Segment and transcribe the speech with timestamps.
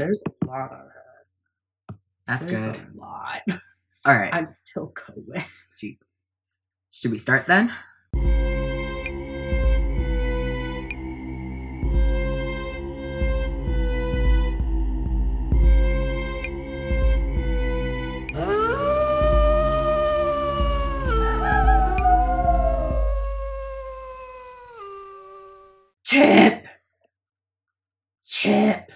[0.00, 0.92] There's a lot of her.
[2.26, 2.76] That's There's good.
[2.76, 3.42] a lot.
[4.06, 4.32] All right.
[4.32, 5.44] I'm still going.
[5.78, 6.00] Jesus.
[6.90, 7.70] Should we start then?
[26.06, 26.66] Chip.
[28.24, 28.92] Chip.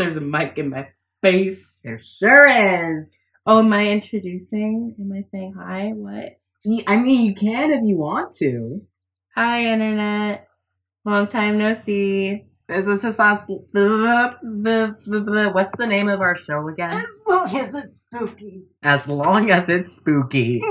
[0.00, 0.88] There's a mic in my
[1.20, 1.76] face.
[1.84, 3.10] There sure is.
[3.46, 4.94] Oh, am I introducing?
[4.98, 5.90] Am I saying hi?
[5.94, 6.38] What?
[6.86, 8.80] I mean, you can if you want to.
[9.34, 10.48] Hi, internet.
[11.04, 12.46] Long time no see.
[12.66, 13.44] This is just us.
[13.46, 14.38] What's the
[15.86, 16.92] name of our show again?
[16.92, 18.62] As long as it's spooky.
[18.82, 20.62] As long as it's spooky.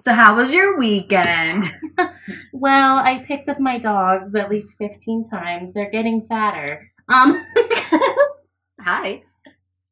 [0.00, 1.72] So, how was your weekend?
[2.54, 5.74] Well, I picked up my dogs at least 15 times.
[5.74, 6.90] They're getting fatter.
[7.12, 7.44] Um,
[8.84, 9.22] hi.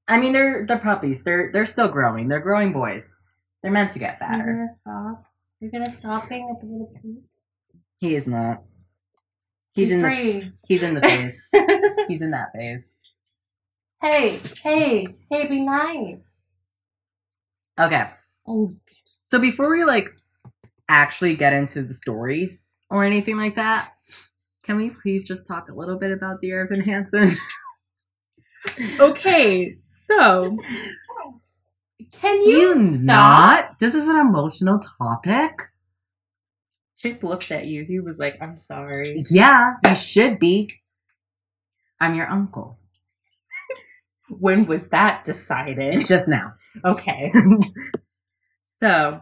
[0.09, 1.25] I mean, they're they're puppies.
[1.25, 2.29] They're they're still growing.
[2.29, 3.19] They're growing boys.
[3.63, 4.45] They're meant to get fatter.
[4.45, 5.25] You're gonna stop?
[5.61, 7.23] You're gonna stop being a little pig?
[7.99, 8.63] He is not.
[9.75, 11.51] He's He's in the he's in the phase.
[12.09, 12.97] he's in that phase.
[14.03, 16.49] hey, hey, hey, be nice.
[17.81, 18.11] Okay.
[18.47, 18.75] Oh,
[19.23, 20.11] So before we like
[20.89, 23.93] actually get into the stories or anything like that,
[24.65, 27.31] can we please just talk a little bit about the Evan Hansen?
[29.01, 30.57] okay, so
[32.13, 33.03] can you, you stop?
[33.03, 33.79] not?
[33.79, 35.53] This is an emotional topic.
[36.97, 37.85] Chip looked at you.
[37.85, 40.69] He was like, "I'm sorry." Yeah, you should be.
[42.01, 42.79] I'm your uncle.
[44.29, 46.07] When was that decided?
[46.07, 46.55] Just now.
[46.85, 47.33] Okay,
[48.65, 49.21] so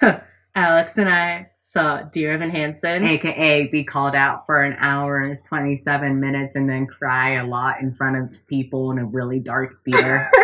[0.54, 3.04] Alex and I saw Dear Evan Hansen.
[3.04, 7.80] AKA be called out for an hour and 27 minutes and then cry a lot
[7.80, 10.30] in front of people in a really dark theater.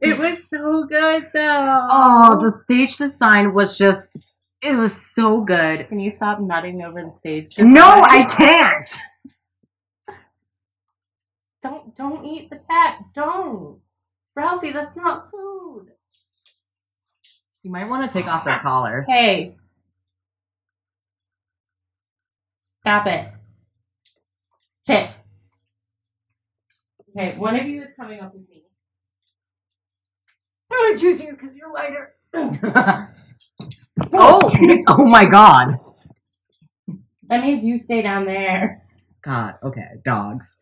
[0.00, 1.88] It was so good though.
[1.90, 4.24] oh, the stage design was just,
[4.62, 5.88] it was so good.
[5.88, 7.54] Can you stop nutting over the stage?
[7.58, 8.88] No, I can't.
[11.62, 12.98] Don't don't eat the cat.
[13.14, 13.80] Don't,
[14.36, 14.72] Ralphie.
[14.72, 15.86] That's not food.
[17.62, 19.06] You might want to take off their collars.
[19.08, 19.56] Hey,
[22.84, 23.32] stop it.
[24.86, 25.08] Chip.
[27.16, 28.64] Okay, one of you is coming up with me.
[30.70, 32.14] I'm gonna choose you because you're lighter.
[34.12, 34.50] oh,
[34.88, 35.78] oh my god.
[37.28, 38.82] That means you stay down there.
[39.24, 40.60] God, okay, dogs.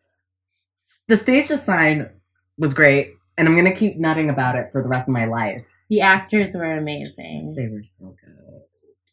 [1.09, 2.09] The stage design
[2.57, 5.61] was great, and I'm gonna keep nutting about it for the rest of my life.
[5.89, 7.53] The actors were amazing.
[7.57, 8.22] They were so good.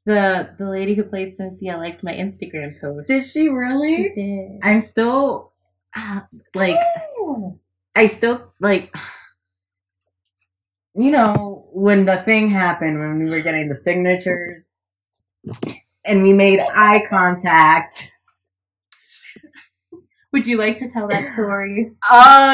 [0.06, 3.08] The the lady who played Cynthia liked my Instagram post.
[3.08, 3.96] Did she really?
[3.96, 4.60] She did.
[4.62, 5.52] I'm still
[5.94, 6.22] uh,
[6.54, 6.78] like
[7.94, 8.94] I still like
[10.94, 14.86] you know when the thing happened when we were getting the signatures
[16.04, 18.12] and we made eye contact.
[20.32, 21.92] Would you like to tell that story?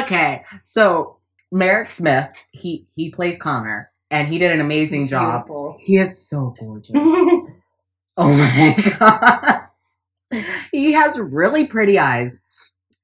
[0.05, 1.19] Okay, so
[1.53, 5.47] Marrick Smith, he he plays Connor and he did an amazing job.
[5.47, 5.77] Beautiful.
[5.81, 6.93] He is so gorgeous.
[8.17, 8.97] oh my
[10.31, 10.41] god.
[10.73, 12.47] he has really pretty eyes.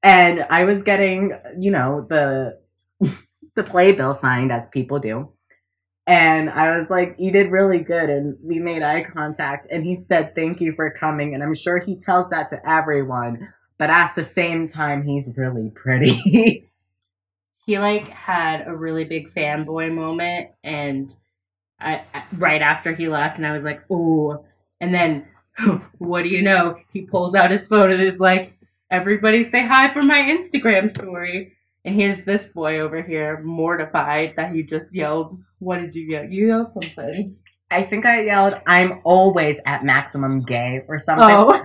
[0.01, 2.59] And I was getting, you know, the
[3.55, 5.29] the playbill signed as people do.
[6.05, 8.09] And I was like, you did really good.
[8.09, 9.67] And we made eye contact.
[9.71, 11.33] And he said, thank you for coming.
[11.33, 13.53] And I'm sure he tells that to everyone.
[13.77, 16.69] But at the same time, he's really pretty.
[17.65, 21.13] He like had a really big fanboy moment and
[21.79, 24.43] I, I- right after he left and I was like, "Ooh."
[24.81, 25.27] And then
[25.97, 26.75] what do you know?
[26.91, 28.53] He pulls out his phone and is like,
[28.91, 31.51] "Everybody say hi for my Instagram story."
[31.85, 36.25] And here's this boy over here mortified that he just yelled, "What did you yell?
[36.25, 37.25] You yelled something."
[37.71, 41.27] I think I yelled, I'm always at maximum gay or something.
[41.31, 41.59] Oh.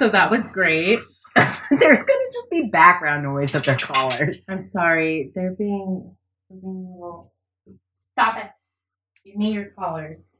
[0.00, 0.98] so that was great.
[1.70, 4.46] There's gonna just be background noise of their callers.
[4.48, 5.30] I'm sorry.
[5.34, 6.16] They're being,
[6.48, 7.32] they're being a little.
[8.12, 8.50] Stop it.
[9.24, 10.38] Give me your collars.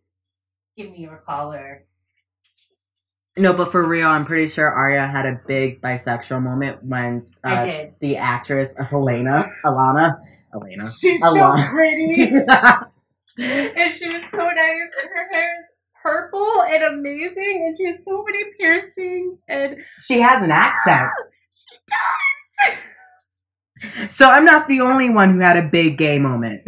[0.77, 1.85] Give me your collar.
[3.39, 7.49] No, but for real, I'm pretty sure Arya had a big bisexual moment when uh,
[7.49, 7.95] I did.
[8.01, 10.21] the actress Helena, Alana,
[10.55, 11.67] Elena, She's Alana.
[11.67, 12.23] so pretty.
[13.39, 14.91] and she was so nice.
[15.03, 15.67] And her hair is
[16.07, 17.65] purple and amazing.
[17.67, 19.43] And she has so many piercings.
[19.49, 21.11] And she has an accent.
[21.53, 22.77] she does.
[24.15, 26.63] So I'm not the only one who had a big gay moment.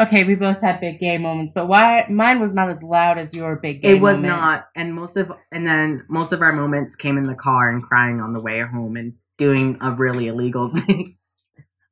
[0.00, 3.34] Okay, we both had big gay moments, but why mine was not as loud as
[3.34, 4.32] your big gay It was moment.
[4.32, 7.82] not, and most of and then most of our moments came in the car and
[7.82, 11.18] crying on the way home and doing a really illegal thing.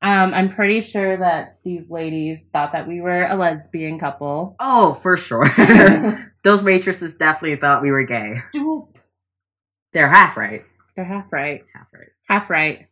[0.02, 4.56] Um, I'm pretty sure that these ladies thought that we were a lesbian couple.
[4.58, 5.44] Oh, for sure.
[6.42, 8.36] Those waitresses definitely thought we were gay.
[9.92, 10.64] They're half right.
[10.96, 11.64] They're half right.
[11.74, 12.08] Half right.
[12.28, 12.86] Half right.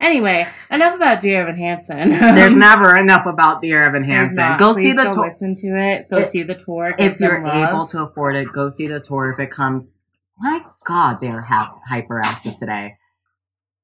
[0.00, 2.10] Anyway, enough about Dear Evan Hansen.
[2.34, 4.56] There's never enough about Dear Evan Hansen.
[4.58, 5.26] Go Please see the go tour.
[5.26, 6.10] listen to it.
[6.10, 6.92] Go If- see the tour.
[6.98, 7.68] If you're love.
[7.68, 10.00] able to afford it, go see the tour if it comes.
[10.38, 12.96] My God, they're ha- hyperactive today.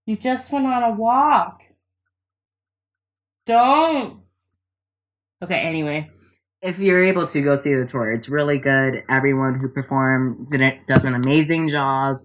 [0.07, 1.63] You just went on a walk.
[3.51, 4.21] Don't.
[5.43, 6.09] Okay, anyway.
[6.63, 9.03] If you're able to go see the tour, it's really good.
[9.11, 12.21] Everyone who performed did it- does an amazing job,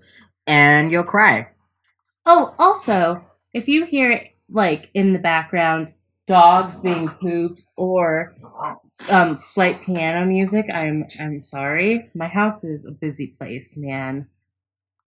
[0.46, 1.48] and you'll cry.
[2.28, 5.94] Oh, also, if you hear like in the background
[6.28, 8.36] dogs being poops or
[9.12, 12.12] um slight piano music, I'm I'm sorry.
[12.14, 14.28] My house is a busy place, man.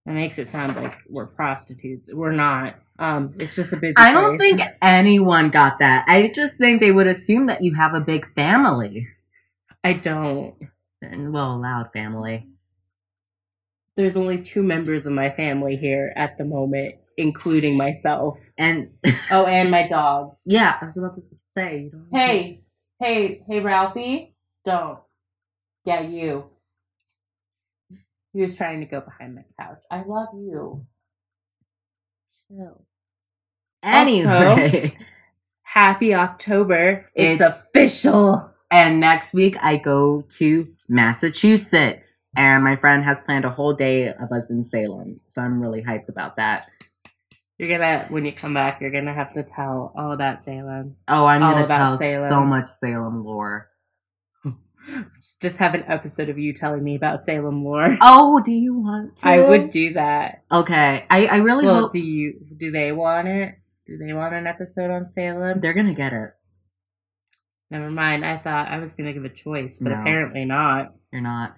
[0.05, 2.09] That makes it sound like we're prostitutes.
[2.11, 2.75] We're not.
[2.99, 3.93] Um, it's just a busy.
[3.97, 4.55] I don't place.
[4.55, 6.05] think anyone got that.
[6.07, 9.07] I just think they would assume that you have a big family.
[9.83, 10.55] I don't.
[11.01, 12.47] And well, loud family.
[13.95, 18.39] There's only two members of my family here at the moment, including myself.
[18.57, 18.91] And
[19.31, 20.43] Oh, and my dogs.
[20.45, 21.21] yeah, I was about to
[21.51, 21.83] say.
[21.83, 22.61] You don't Hey,
[22.99, 24.35] hey, hey, Ralphie,
[24.65, 24.99] don't.
[25.85, 26.45] get you.
[28.33, 29.79] He was trying to go behind my couch.
[29.91, 30.85] I love you.
[32.47, 32.85] Chill.
[33.83, 34.97] Anyway,
[35.63, 37.09] Happy October.
[37.15, 38.51] It's, It's- official.
[38.71, 44.07] and next week I go to Massachusetts, and my friend has planned a whole day
[44.07, 46.67] of us in Salem, so I'm really hyped about that.
[47.57, 50.95] You're gonna, when you come back, you're gonna have to tell all about Salem.
[51.07, 52.29] Oh, I'm All gonna tell Salem.
[52.29, 53.67] so much Salem lore.
[55.41, 57.97] Just have an episode of you telling me about Salem lore.
[58.01, 59.29] Oh, do you want to?
[59.29, 60.43] I would do that.
[60.51, 62.39] Okay, I I really Well, hope do you?
[62.57, 63.55] Do they want it?
[63.89, 65.59] Do they want an episode on Salem?
[65.61, 66.29] they're gonna get it.
[67.71, 68.23] Never mind.
[68.25, 70.01] I thought I was gonna give a choice, but No.
[70.01, 70.93] apparently not.
[71.11, 71.55] You're not.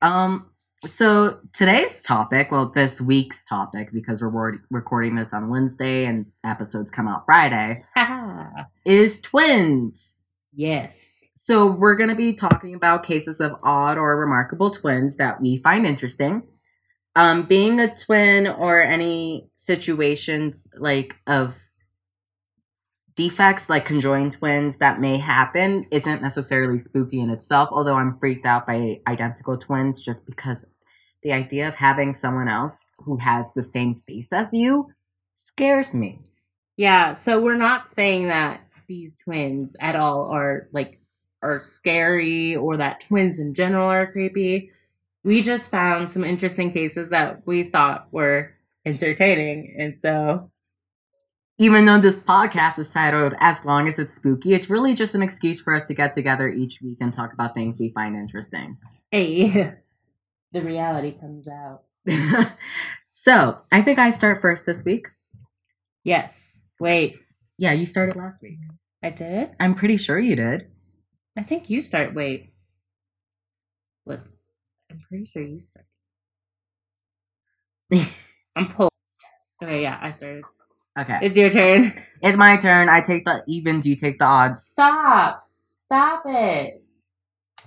[0.00, 0.50] Um.
[0.80, 6.90] So today's topic, well, this week's topic, because we're recording this on Wednesday and episodes
[6.90, 7.82] come out Friday,
[8.84, 10.32] is twins.
[10.52, 11.10] yes.
[11.36, 15.56] So we're going to be talking about cases of odd or remarkable twins that we
[15.58, 16.42] find interesting.
[17.16, 21.54] Um, being a twin or any situations like of
[23.16, 28.46] defects like conjoined twins that may happen isn't necessarily spooky in itself, although I'm freaked
[28.46, 30.66] out by identical twins just because
[31.22, 34.88] the idea of having someone else who has the same face as you
[35.36, 36.20] scares me.
[36.76, 37.14] Yeah.
[37.14, 41.00] So we're not saying that these twins at all are like
[41.42, 44.70] are scary or that twins in general are creepy.
[45.22, 50.50] We just found some interesting cases that we thought were entertaining, and so
[51.58, 55.22] even though this podcast is titled As Long as It's Spooky, it's really just an
[55.22, 58.76] excuse for us to get together each week and talk about things we find interesting.
[59.10, 59.74] hey,
[60.52, 61.82] the reality comes out.
[63.12, 65.06] so, I think I start first this week.
[66.02, 66.68] Yes.
[66.80, 67.16] Wait.
[67.56, 68.58] Yeah, you started last week.
[69.02, 69.50] I did.
[69.60, 70.66] I'm pretty sure you did.
[71.36, 72.14] I think you start.
[72.14, 72.52] Wait.
[74.04, 74.20] What?
[74.90, 75.86] I'm pretty sure you start.
[78.56, 78.90] I'm pulled.
[79.62, 80.42] Okay, yeah, I started.
[80.98, 81.18] Okay.
[81.22, 81.94] It's your turn.
[82.22, 82.88] It's my turn.
[82.88, 84.62] I take the evens, you take the odds.
[84.64, 85.48] Stop.
[85.76, 86.82] Stop it.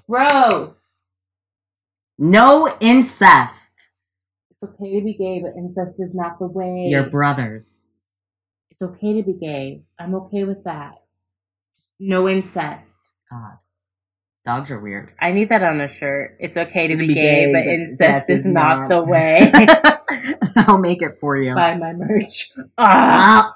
[0.10, 1.02] Gross.
[2.18, 3.74] No incest.
[4.52, 6.88] It's okay to be gay, but incest is not the way.
[6.90, 7.90] Your brothers.
[8.72, 9.84] it's okay to be gay.
[10.00, 10.96] I'm okay with that.
[11.76, 13.02] Just no incest.
[13.30, 13.58] God.
[14.46, 15.12] Dogs are weird.
[15.20, 16.38] I need that on a shirt.
[16.40, 18.90] It's okay to be, be gay, gay, but but incest that is is not not.
[18.90, 19.52] the way.
[20.56, 21.54] I'll make it for you.
[21.56, 22.52] Buy my merch.
[22.78, 23.56] Ah.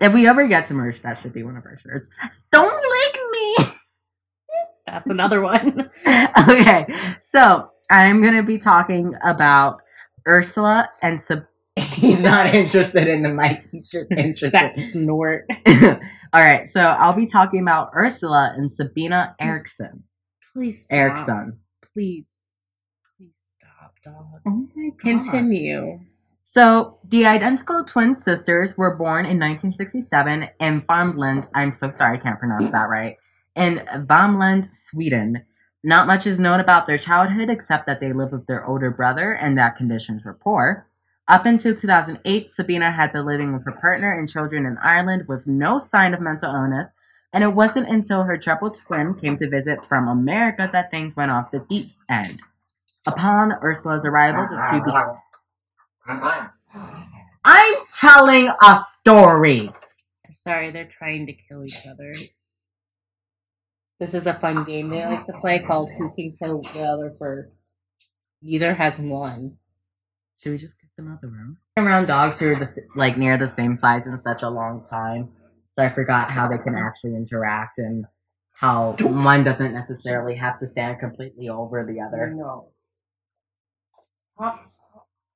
[0.00, 2.10] If we ever get to merch, that should be one of our shirts.
[2.50, 3.56] Don't lick me.
[4.86, 5.90] That's another one.
[6.48, 6.86] okay,
[7.20, 9.82] so I'm gonna be talking about
[10.26, 11.44] Ursula and Sab.
[11.76, 13.64] He's not interested in the mic.
[13.70, 14.52] He's just interested.
[14.52, 15.46] that snort.
[16.32, 20.04] All right, so I'll be talking about Ursula and Sabina Eriksson.
[20.52, 20.96] Please stop.
[20.96, 21.60] Eriksson.
[21.92, 22.49] Please.
[24.02, 24.40] Dog.
[24.46, 24.98] Oh my god.
[24.98, 26.00] Continue.
[26.42, 31.48] So the identical twin sisters were born in 1967 in Värmland.
[31.54, 33.18] I'm so sorry, I can't pronounce that right.
[33.54, 35.44] In Värmland, Sweden.
[35.84, 39.32] Not much is known about their childhood except that they lived with their older brother
[39.32, 40.86] and that conditions were poor.
[41.28, 45.46] Up until 2008, Sabina had been living with her partner and children in Ireland with
[45.46, 46.96] no sign of mental illness,
[47.32, 51.30] And it wasn't until her triple twin came to visit from America that things went
[51.30, 52.40] off the deep end.
[53.06, 56.50] Upon Ursula's arrival, the two became.
[57.44, 59.70] I'm telling a story.
[60.26, 62.12] I'm sorry, they're trying to kill each other.
[63.98, 67.14] This is a fun game they like to play called Who Can Kill the Other
[67.18, 67.64] First.
[68.42, 69.58] Neither has won.
[70.38, 71.58] Should we just kick them out of the room?
[71.76, 75.30] Around dogs who are the, like near the same size in such a long time,
[75.72, 78.06] so I forgot how they can actually interact and
[78.52, 82.32] how one doesn't necessarily have to stand completely over the other.
[82.34, 82.68] No.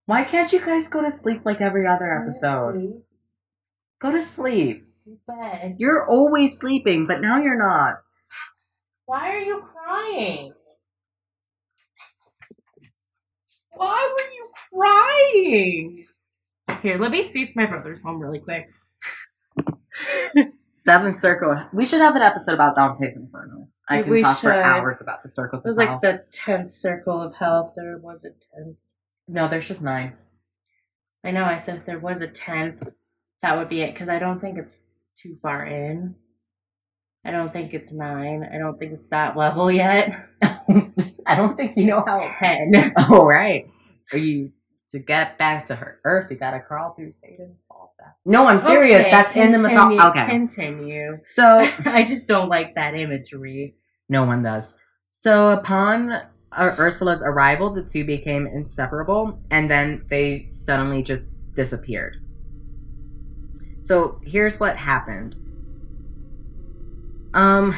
[0.07, 3.03] Why can't you guys go to sleep like every other episode?
[4.01, 4.87] Go to sleep.
[5.27, 5.77] Bed.
[5.79, 7.97] You're always sleeping, but now you're not.
[9.07, 10.53] Why are you crying?
[13.77, 16.07] Why were you crying?
[16.83, 18.69] Here, let me see if my brother's home really quick.
[20.73, 21.57] Seventh circle.
[21.73, 23.69] We should have an episode about Dante's Inferno.
[23.89, 24.63] I can We talk for should.
[24.65, 25.65] hours about the circles.
[25.65, 26.01] It was of like hell.
[26.01, 27.69] the tenth circle of hell.
[27.71, 28.77] If there was a tenth,
[29.29, 30.15] no, there's just nine.
[31.25, 31.45] I know.
[31.45, 32.87] I said if there was a tenth,
[33.43, 33.95] that would be it.
[33.95, 36.15] Because I don't think it's too far in.
[37.25, 38.47] I don't think it's nine.
[38.53, 40.27] I don't think it's that level yet.
[40.43, 42.17] I don't think you know It's how.
[42.39, 42.93] ten.
[43.11, 43.67] Oh right.
[44.13, 44.53] Are you
[44.93, 46.31] to get back to her Earth?
[46.31, 48.17] You gotta crawl through Satan's ball sack.
[48.27, 49.01] No, I'm serious.
[49.01, 50.19] Okay, That's in the continue- mythology.
[50.21, 50.27] Okay.
[50.31, 51.19] Continue.
[51.25, 53.75] So I just don't like that imagery.
[54.11, 54.75] no one does.
[55.13, 56.21] So upon
[56.59, 62.17] Ursula's arrival, the two became inseparable, and then they suddenly just disappeared.
[63.85, 65.37] So here's what happened.
[67.35, 67.75] Um,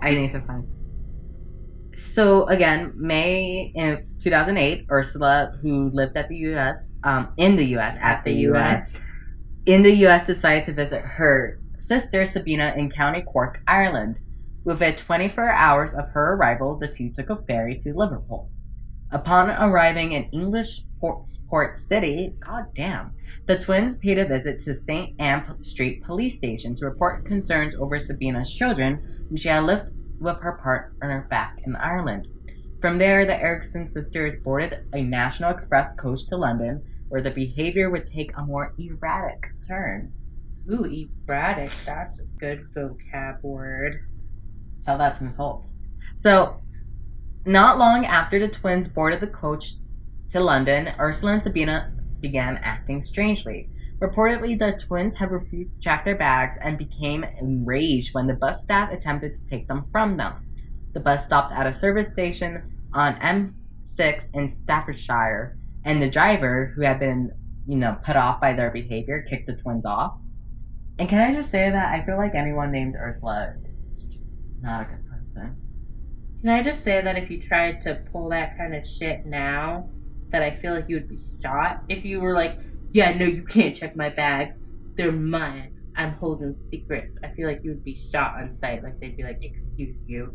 [0.00, 0.68] I need some fun.
[1.96, 6.76] So again, May in 2008, Ursula, who lived at the U.S.
[7.04, 7.96] Um, in the U.S.
[8.00, 9.00] at the U.S.
[9.66, 10.26] in the U.S.
[10.26, 14.16] decided to visit her sister Sabina in County Cork, Ireland.
[14.64, 18.48] Within 24 hours of her arrival, the two took a ferry to Liverpool.
[19.10, 23.12] Upon arriving in English port, port City, goddamn,
[23.46, 25.14] the twins paid a visit to St.
[25.20, 29.90] Anne Street Police Station to report concerns over Sabina's children, whom she had left
[30.20, 32.28] with her partner back in Ireland.
[32.80, 37.90] From there, the Eriksson sisters boarded a National Express coach to London, where the behavior
[37.90, 40.12] would take a more erratic turn.
[40.72, 41.72] Ooh, erratic.
[41.84, 44.06] That's a good vocab word.
[44.84, 45.80] That's insults.
[46.16, 46.58] So,
[47.44, 49.72] not long after the twins boarded the coach
[50.30, 53.68] to London, Ursula and Sabina began acting strangely.
[54.00, 58.62] Reportedly, the twins had refused to check their bags and became enraged when the bus
[58.62, 60.34] staff attempted to take them from them.
[60.92, 66.82] The bus stopped at a service station on M6 in Staffordshire, and the driver, who
[66.82, 67.30] had been,
[67.66, 70.18] you know, put off by their behavior, kicked the twins off.
[70.98, 73.54] And can I just say that I feel like anyone named Ursula
[74.62, 75.56] not a good person.
[76.40, 79.88] Can I just say that if you tried to pull that kind of shit now,
[80.30, 82.58] that I feel like you would be shot if you were like,
[82.92, 84.60] yeah, no, you can't check my bags.
[84.94, 85.78] They're mine.
[85.96, 87.18] I'm holding secrets.
[87.22, 88.82] I feel like you would be shot on sight.
[88.82, 90.34] Like they'd be like, excuse you.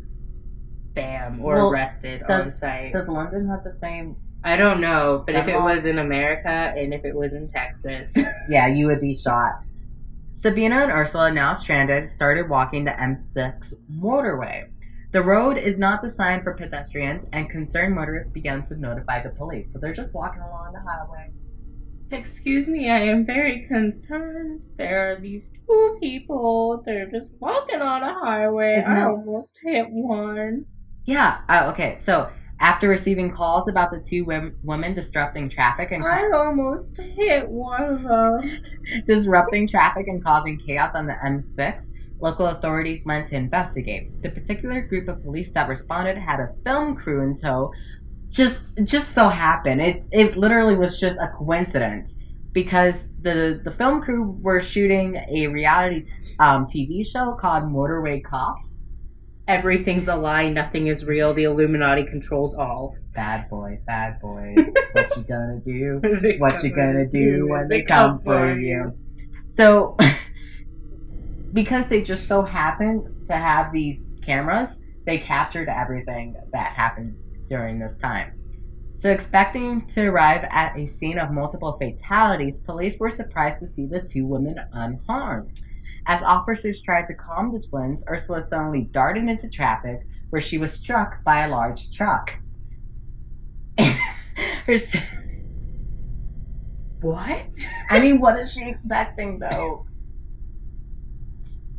[0.94, 1.42] Bam.
[1.44, 2.94] Or Well, arrested on does- sight.
[2.94, 4.16] Does London have the same?
[4.44, 8.16] I don't know, but if it was in America and if it was in Texas,
[8.48, 9.54] Yeah, you would be shot.
[10.42, 14.66] Sabina and Ursula, now stranded, started walking the M6 motorway.
[15.12, 19.74] The road is not designed for pedestrians, and concerned motorists began to notify the police.
[19.74, 21.32] So they're just walking along the highway.
[22.12, 24.62] excuse me, I am very concerned.
[24.78, 26.84] There are these two people.
[26.86, 28.78] They're just walking on a highway.
[28.80, 30.66] Isn't I that- almost hit one.
[31.06, 31.40] Yeah.
[31.50, 31.96] Oh, okay.
[32.00, 37.48] So after receiving calls about the two wom- women disrupting traffic and I almost hit
[37.48, 38.62] one of them.
[39.06, 44.22] disrupting traffic and causing chaos on the M6, local authorities went to investigate.
[44.24, 47.72] The particular group of police that responded had a film crew in tow.
[48.30, 49.82] Just just so happened.
[49.82, 52.20] It it literally was just a coincidence
[52.52, 58.24] because the the film crew were shooting a reality t- um, TV show called Motorway
[58.24, 58.87] Cops.
[59.48, 60.50] Everything's a lie.
[60.50, 61.34] Nothing is real.
[61.34, 62.98] The Illuminati controls all.
[63.14, 64.58] Bad boys, bad boys.
[64.92, 66.02] what you gonna do?
[66.40, 68.94] what you gonna do when they come for you.
[69.48, 69.98] So,
[71.54, 77.16] because they just so happened to have these cameras, they captured everything that happened
[77.50, 78.34] during this time.
[78.96, 83.86] So, expecting to arrive at a scene of multiple fatalities, police were surprised to see
[83.86, 85.58] the two women unharmed.
[86.08, 90.72] As officers tried to calm the twins, Ursula suddenly darted into traffic where she was
[90.72, 92.34] struck by a large truck.
[94.66, 94.78] Her
[97.02, 97.54] What?
[97.90, 99.86] I mean, what is she expecting though?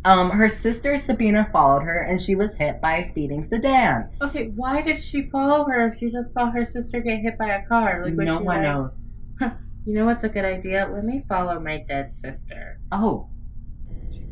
[0.05, 4.09] Um, her sister Sabina followed her, and she was hit by a speeding sedan.
[4.23, 7.49] Okay, why did she follow her if she just saw her sister get hit by
[7.49, 8.05] a car?
[8.05, 8.93] Like, no one like, knows.
[9.87, 10.89] You know what's a good idea?
[10.93, 12.79] Let me follow my dead sister.
[12.93, 13.31] Oh,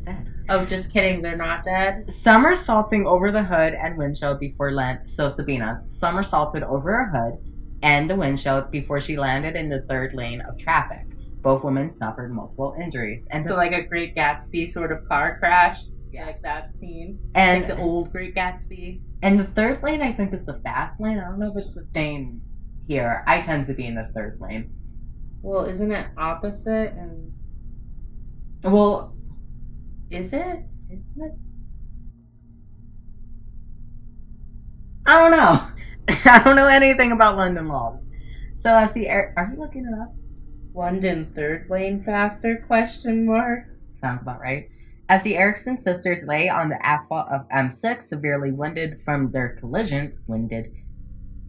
[0.06, 0.32] dead.
[0.48, 1.20] Oh, just kidding.
[1.22, 2.12] They're not dead.
[2.14, 5.10] Somersaulting over the hood and windshield before land.
[5.10, 10.14] So Sabina somersaulted over her hood and the windshield before she landed in the third
[10.14, 11.04] lane of traffic.
[11.42, 15.82] Both women suffered multiple injuries, and So, like a Great Gatsby sort of car crash.
[16.10, 16.26] Yeah.
[16.26, 17.18] Like that scene.
[17.34, 19.00] and like the old Great Gatsby.
[19.22, 21.18] and the third lane I think is the fast lane.
[21.18, 22.40] I don't know if it's the same
[22.88, 23.22] here.
[23.26, 24.70] I tend to be in the third lane.
[25.42, 26.92] Well, isn't it opposite?
[26.94, 27.32] And
[28.64, 29.14] Well,
[30.10, 30.64] is it?
[30.90, 31.32] Isn't it?
[35.06, 35.68] I don't know.
[36.30, 38.12] I don't know anything about London laws.
[38.58, 40.14] So as the air, are you looking it up?
[40.74, 42.64] London third lane faster?
[42.66, 43.64] Question mark.
[44.00, 44.68] Sounds about right.
[45.08, 50.18] As the Eriksson sisters lay on the asphalt of M6, severely wounded from their collision,
[50.26, 50.72] wounded,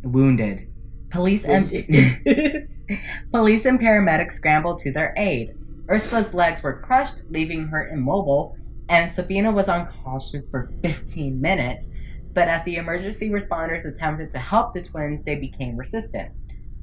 [0.04, 0.72] wounded,
[1.10, 1.68] police and
[3.32, 5.56] police and paramedics scrambled to their aid.
[5.90, 8.58] Ursula's legs were crushed, leaving her immobile,
[8.90, 11.94] and Sabina was unconscious for 15 minutes.
[12.34, 16.32] But as the emergency responders attempted to help the twins, they became resistant.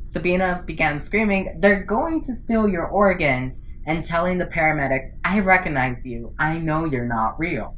[0.09, 6.05] Sabina began screaming, They're going to steal your organs, and telling the paramedics, I recognize
[6.07, 6.35] you.
[6.39, 7.77] I know you're not real.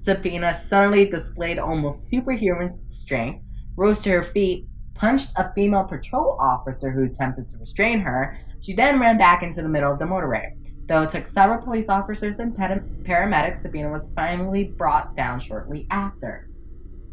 [0.00, 3.44] Sabina suddenly displayed almost superhuman strength,
[3.76, 8.38] rose to her feet, punched a female patrol officer who attempted to restrain her.
[8.60, 10.52] She then ran back into the middle of the motorway.
[10.86, 16.48] Though it took several police officers and paramedics, Sabina was finally brought down shortly after.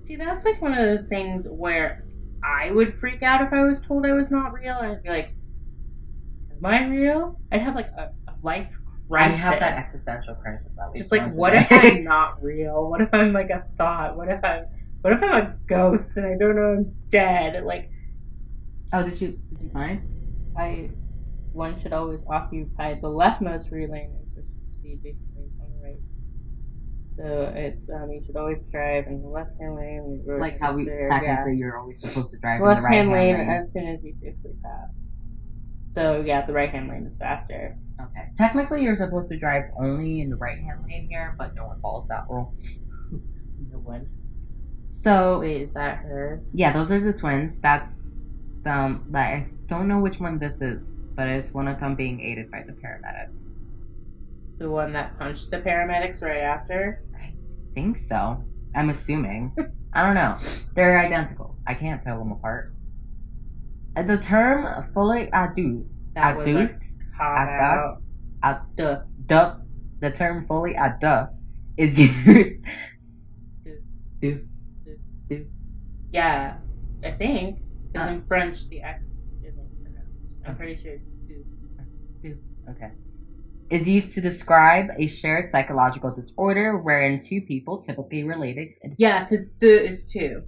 [0.01, 2.03] See, that's like one of those things where
[2.43, 4.77] I would freak out if I was told I was not real.
[4.81, 5.35] I'd be like,
[6.57, 8.69] "Am I real?" I'd have like a, a life
[9.09, 9.43] crisis.
[9.43, 10.67] I have that existential crisis.
[10.81, 12.89] At least Just like, what if I'm not real?
[12.89, 14.17] What if I'm like a thought?
[14.17, 14.65] What if I'm
[15.01, 17.63] what if I'm a ghost and I don't know I'm dead?
[17.63, 17.89] Like,
[18.93, 20.01] oh, did you did you find?
[20.57, 20.89] I
[21.53, 25.71] one should always occupy the leftmost rear lane and switch to the adjacent lanes on
[25.71, 25.99] the right.
[27.17, 30.01] So it's um, you should always drive in the left hand lane.
[30.03, 31.19] when the road Like how we is there, yeah.
[31.19, 33.49] technically you're always supposed to drive in the left right hand lane, lane.
[33.49, 35.09] as soon as you safely pass.
[35.93, 37.75] So yeah, the right hand lane is faster.
[37.99, 38.29] Okay.
[38.37, 41.81] Technically, you're supposed to drive only in the right hand lane here, but no one
[41.81, 42.53] follows that rule.
[43.69, 44.07] No one.
[44.89, 46.41] So Wait, is that her?
[46.53, 47.61] yeah, those are the twins.
[47.61, 47.95] That's
[48.65, 52.19] um, but I don't know which one this is, but it's one of them being
[52.19, 53.31] aided by the paramedics.
[54.57, 57.03] The one that punched the paramedics right after?
[57.15, 57.33] I
[57.75, 58.43] think so.
[58.75, 59.55] I'm assuming.
[59.93, 60.37] I don't know.
[60.75, 61.55] They're identical.
[61.65, 62.73] I can't tell them apart.
[63.95, 66.79] Uh, The term folie à deux, That was a adu,
[67.17, 67.93] cop out.
[68.43, 69.35] adu, Duh.
[69.55, 69.61] adu,
[70.01, 71.29] the term folie à deux
[71.77, 72.61] is used.
[76.11, 76.57] Yeah,
[77.03, 77.59] I think.
[77.91, 78.13] Because Uh.
[78.13, 79.03] in French, the X
[79.43, 80.37] isn't pronounced.
[80.45, 81.03] I'm pretty sure it's
[82.21, 82.37] do.
[82.69, 82.91] Okay.
[83.69, 88.69] Is used to describe a shared psychological disorder wherein two people, typically related.
[88.97, 90.43] Yeah, because deux is two.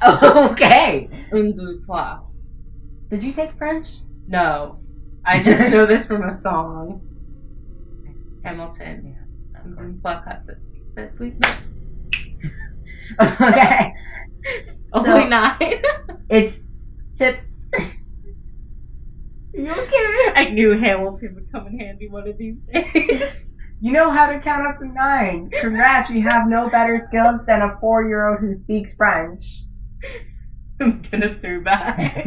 [0.02, 1.08] okay.
[1.32, 2.20] Un, deux, trois.
[3.10, 3.98] Did you take French?
[4.26, 4.78] No.
[5.24, 7.00] I just know this from a song.
[8.44, 9.16] Hamilton.
[9.54, 9.78] Of course.
[9.78, 10.58] Un, trois, quatre,
[10.94, 11.64] sept, six,
[13.40, 13.94] okay.
[14.92, 15.58] Only So- nine.
[16.30, 16.64] It's
[17.18, 17.38] tip.
[19.54, 20.32] you okay?
[20.34, 23.24] I knew Hamilton would come in handy one of these days.
[23.84, 25.50] You know how to count up to nine.
[25.60, 29.42] Congrats, you have no better skills than a four year old who speaks French.
[30.80, 32.24] I'm gonna through back.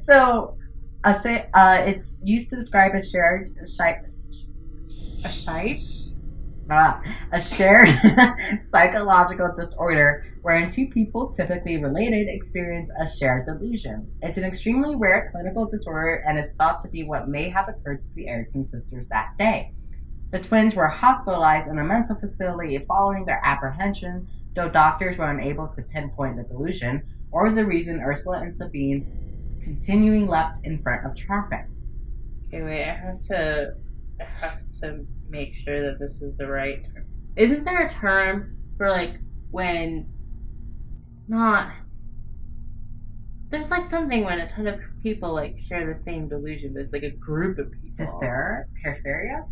[0.00, 0.58] so,
[1.04, 4.44] a say, uh, it's used to describe a shared shi-
[5.24, 5.82] A shite?
[6.70, 7.00] ah,
[7.32, 7.88] a shared
[8.70, 14.10] psychological disorder wherein two people, typically related, experience a shared delusion.
[14.22, 18.02] It's an extremely rare clinical disorder and is thought to be what may have occurred
[18.02, 19.74] to the Eriksson sisters that day.
[20.30, 25.68] The twins were hospitalized in a mental facility following their apprehension, though doctors were unable
[25.68, 31.16] to pinpoint the delusion or the reason Ursula and Sabine continuing left in front of
[31.16, 31.66] traffic.
[32.46, 33.74] Okay, wait, I have to
[34.20, 37.06] I have to make sure that this is the right term.
[37.36, 39.18] Isn't there a term for like
[39.50, 40.19] when it's
[41.30, 41.72] not
[43.48, 46.92] there's like something when a ton of people like share the same delusion, but it's
[46.92, 47.96] like a group of people.
[48.04, 48.64] Hysteria?
[48.84, 49.42] Hysteria?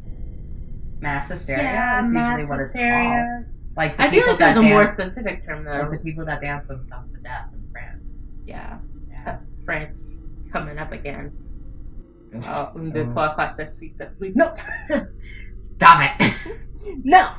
[1.01, 2.85] Mass hysteria Yeah, is mass usually what it's called.
[2.85, 3.45] hysteria.
[3.77, 5.91] Like the I feel like there's a that more specific term like though.
[5.97, 8.03] the people that dance themselves to death in France.
[8.47, 8.79] Yeah.
[9.11, 9.39] Yeah.
[9.65, 10.15] France
[10.53, 11.33] coming up again.
[12.45, 14.37] Oh, un, deux, trois, quatre, sept, six, sept, huit.
[14.37, 14.55] No.
[15.61, 16.37] Stop it.
[17.03, 17.31] no.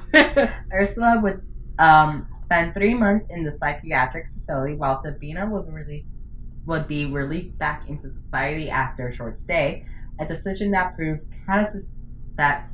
[0.73, 1.41] Ursula would
[1.78, 6.14] um, spend three months in the psychiatric facility while Sabina would be released
[6.66, 9.86] would be released back into society after a short stay,
[10.20, 11.86] a decision that proved catas-
[12.36, 12.68] that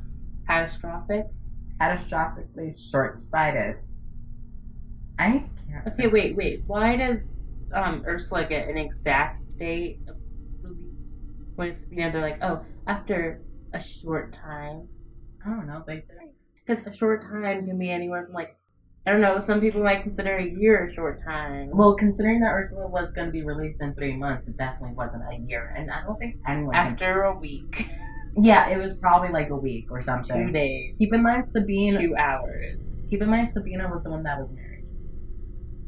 [0.46, 1.26] Catastrophic.
[1.80, 3.76] catastrophically short-sighted.
[5.18, 5.86] I can't.
[5.88, 6.62] Okay, wait, wait.
[6.66, 7.30] Why does
[7.74, 10.16] um Ursula get an exact date of
[10.62, 11.20] release?
[11.54, 13.40] When it's you know they're like, oh, after
[13.74, 14.88] a short time.
[15.44, 15.84] I don't know.
[15.86, 16.04] They
[16.66, 18.56] Because a short time can be anywhere from like
[19.06, 19.38] I don't know.
[19.38, 21.70] Some people might consider a year a short time.
[21.72, 25.22] well, considering that Ursula was going to be released in three months, it definitely wasn't
[25.30, 26.74] a year, and I don't think anyone.
[26.74, 27.88] after a week,
[28.36, 30.46] yeah, it was probably like a week or something.
[30.48, 31.96] two days, Keep in mind, Sabine.
[31.96, 32.98] two hours.
[33.08, 34.84] Keep in mind, Sabina was the one that was married,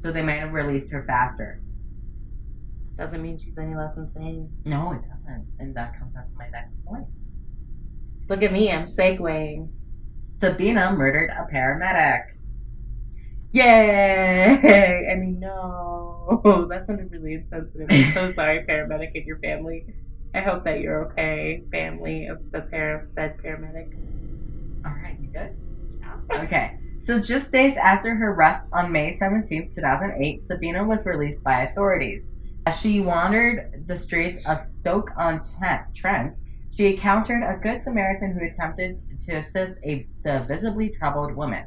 [0.00, 1.60] so they might have released her faster.
[2.96, 4.48] Doesn't mean she's any less insane.
[4.64, 7.06] No, it doesn't, and that comes up to my next point.
[8.28, 9.70] Look at me, I'm segueing.
[10.38, 12.22] Sabina murdered a paramedic.
[13.52, 15.08] Yay!
[15.12, 17.88] I mean, no, that sounded really insensitive.
[17.90, 19.86] I'm so sorry, paramedic and your family.
[20.34, 23.94] I hope that you're okay, family of the par- said paramedic.
[24.84, 25.56] All right, you good?
[26.44, 26.78] Okay.
[27.00, 32.34] So just days after her arrest on May 17, 2008, Sabina was released by authorities.
[32.66, 36.36] As she wandered the streets of Stoke-on-Trent,
[36.76, 41.64] she encountered a good Samaritan who attempted to assist a the visibly troubled woman.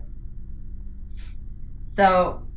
[1.91, 2.47] So,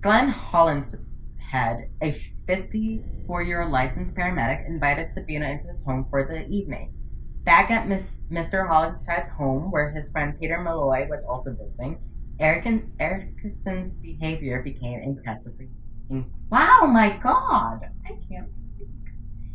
[0.00, 6.94] Glenn Hollinshead, a 54-year-old licensed paramedic, invited Sabina into his home for the evening.
[7.42, 8.68] Back at Miss, Mr.
[8.70, 11.98] Hollinshead's home, where his friend Peter Malloy was also visiting,
[12.38, 15.70] Eric Eriksson's behavior became impressively.
[16.08, 17.80] In, wow, my God!
[18.06, 18.86] I can't speak.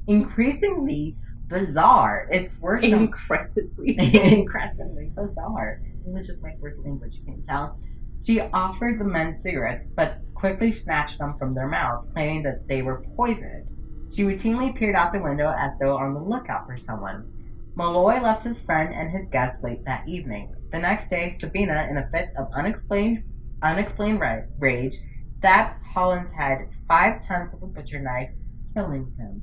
[0.08, 1.16] Increasingly
[1.48, 2.28] bizarre.
[2.30, 3.98] It's worse than Incredibly.
[3.98, 5.82] increasingly bizarre.
[6.06, 7.80] English is my first language, you can tell.
[8.24, 12.82] She offered the men cigarettes, but quickly snatched them from their mouths, claiming that they
[12.82, 13.68] were poisoned.
[14.14, 17.32] She routinely peered out the window as though on the lookout for someone.
[17.76, 20.54] Malloy left his friend and his guest late that evening.
[20.72, 23.24] The next day, Sabina, in a fit of unexplained,
[23.62, 24.22] unexplained
[24.60, 24.98] rage,
[25.34, 28.32] stabbed Hollinshead five times with a butcher knife,
[28.74, 29.42] killing him.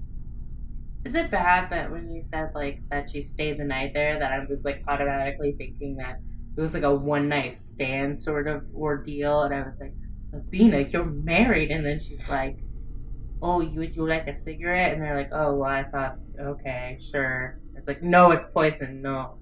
[1.05, 4.33] Is it bad that when you said like that she stayed the night there, that
[4.33, 6.19] I was like automatically thinking that
[6.57, 9.93] it was like a one night stand sort of ordeal, and I was like,
[10.31, 12.59] Sabina, you're married, and then she's like,
[13.43, 14.95] Oh, you would you like a cigarette?
[14.95, 17.59] And they're like, Oh, well, I thought, okay, sure.
[17.75, 19.37] It's like, no, it's poison, no.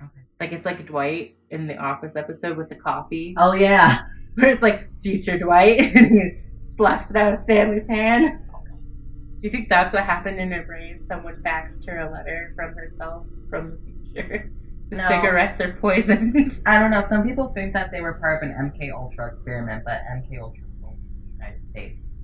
[0.00, 0.10] Okay.
[0.40, 4.02] Like it's like Dwight in the Office episode with the coffee, Oh yeah.
[4.34, 8.24] where it's like future Dwight, and he slaps it out of Stanley's hand.
[8.24, 11.02] Do you think that's what happened in her brain?
[11.02, 14.52] Someone faxed her a letter from herself from the future.
[14.92, 15.08] The No.
[15.08, 16.36] cigarettes are poisoned.
[16.66, 17.00] I don't know.
[17.00, 20.64] Some people think that they were part of an MK Ultra experiment, but MK Ultra
[20.64, 22.14] was only in the United States.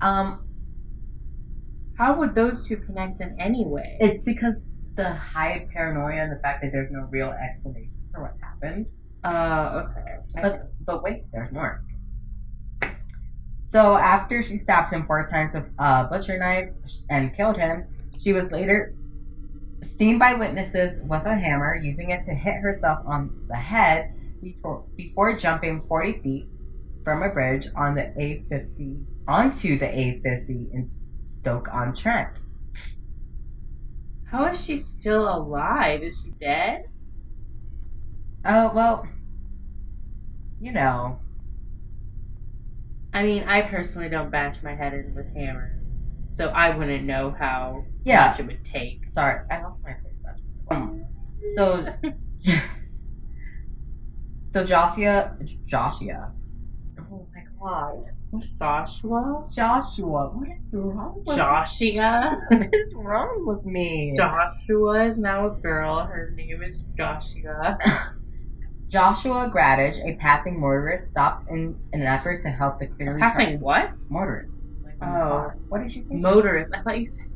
[0.00, 0.44] Um,
[1.96, 3.98] How would those two connect in any way?
[4.00, 4.62] it's because
[4.96, 8.86] the high paranoia and the fact that there's no real explanation for what happened.
[9.22, 10.16] Uh, okay.
[10.42, 11.84] But but wait, there's more.
[13.62, 16.70] So after she stabbed him four times with a butcher knife
[17.10, 17.84] and killed him,
[18.20, 18.94] she was later
[19.82, 24.84] seen by witnesses with a hammer, using it to hit herself on the head before
[24.96, 26.46] before jumping 40 feet
[27.04, 30.86] from a bridge on the A50 onto the A50 in
[31.24, 32.38] Stoke on Trent.
[34.30, 36.02] How is she still alive?
[36.02, 36.84] Is she dead?
[38.44, 39.08] Oh well,
[40.60, 41.20] you know.
[43.12, 46.00] I mean, I personally don't bash my head in with hammers,
[46.38, 49.10] so I wouldn't know how Yeah, much it would take.
[49.10, 50.40] Sorry, I lost my place.
[50.70, 51.04] Um,
[51.56, 51.84] so.
[54.50, 56.32] so Joshua, Joshua.
[57.10, 58.04] Oh my god,
[58.56, 59.48] Joshua?
[59.50, 62.40] Joshua, what is wrong with Joshua?
[62.50, 64.14] What is wrong with me?
[64.16, 66.04] Joshua is now a girl.
[66.04, 67.76] Her name is Joshua.
[68.88, 73.58] Joshua Grattage, a passing motorist, stopped in, in an effort to help the clearly Passing
[73.58, 73.96] what?
[74.08, 74.52] motorist.
[75.00, 75.52] Like on the Oh.
[75.68, 76.20] what did you think?
[76.20, 76.72] Motorist.
[76.74, 77.26] I thought you said.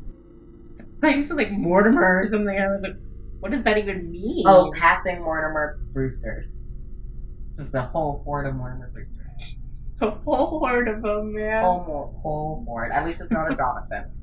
[0.80, 2.56] I thought you said like Mortimer or something.
[2.58, 2.96] I was like,
[3.40, 4.44] what does that even mean?
[4.46, 6.68] oh, passing Mortimer Brewsters.
[7.56, 9.58] Just a whole horde of Mortimer Brewsters.
[9.78, 11.62] it's a whole horde of them, man.
[11.62, 12.92] whole, whole board.
[12.92, 14.10] At least it's not a Jonathan.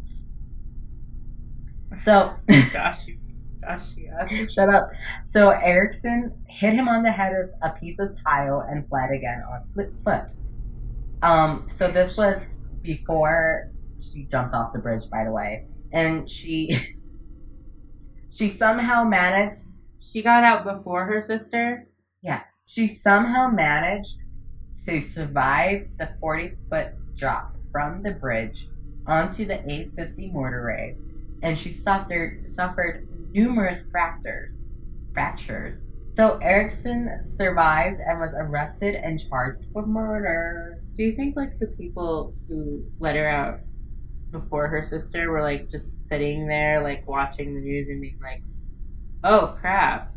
[1.96, 2.36] So,
[2.72, 3.16] Joshua.
[3.62, 4.48] Joshua.
[4.50, 4.90] shut up.
[5.28, 9.42] So Eriksson hit him on the head with a piece of tile and fled again
[9.52, 10.32] on foot.
[11.22, 16.72] Um, so this was before she jumped off the bridge, by the way, and she
[18.32, 21.88] she somehow managed she got out before her sister.
[22.22, 22.44] Yeah.
[22.66, 24.18] She somehow managed
[24.86, 26.88] to survive the 40 foot
[27.18, 28.68] drop from the bridge
[29.06, 30.96] onto the A50 motorway,
[31.42, 34.56] and she suffered suffered numerous fractures.
[35.14, 35.90] Fractures.
[36.12, 40.82] So Eriksson survived and was arrested and charged with murder.
[41.00, 43.62] Do you think like the people who let her out
[44.32, 48.44] before her sister were like just sitting there, like watching the news and being like,
[49.24, 50.14] "Oh crap,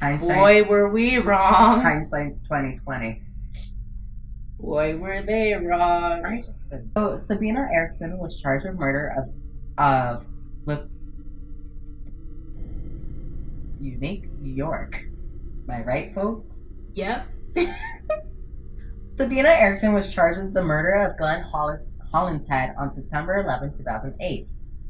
[0.00, 1.82] Hindsight, boy, were we wrong.
[1.82, 3.20] hindsight's 2020.
[4.60, 6.40] Boy, were they wrong."
[6.96, 9.34] So Sabina Eriksson was charged with murder of
[9.76, 10.26] of
[10.66, 10.88] with
[13.80, 15.02] Unique New York.
[15.68, 16.60] Am I right, folks?
[16.92, 17.26] Yep.
[19.16, 24.48] Sabina Eriksson was charged with the murder of Glenn Hollis, Hollinshead on September 11, 2008.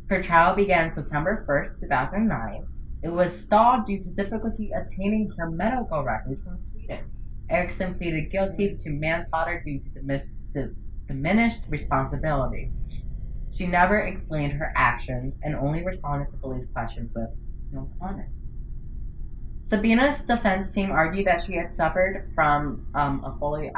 [0.08, 2.66] Her trial began September 1, 2009.
[3.02, 7.04] It was stalled due to difficulty attaining her medical records from Sweden.
[7.50, 10.72] Eriksson pleaded guilty to manslaughter due to dimis- di-
[11.06, 12.72] diminished responsibility.
[13.52, 17.28] She never explained her actions and only responded to police questions with
[17.70, 18.30] no comment.
[19.64, 23.70] Sabina's defense team argued that she had suffered from um, a fully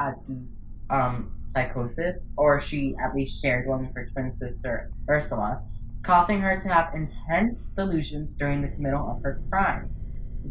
[0.90, 5.60] um, psychosis, or she at least shared one with her twin sister Ursula,
[6.02, 10.02] causing her to have intense delusions during the committal of her crimes.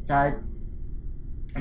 [0.08, 0.42] The,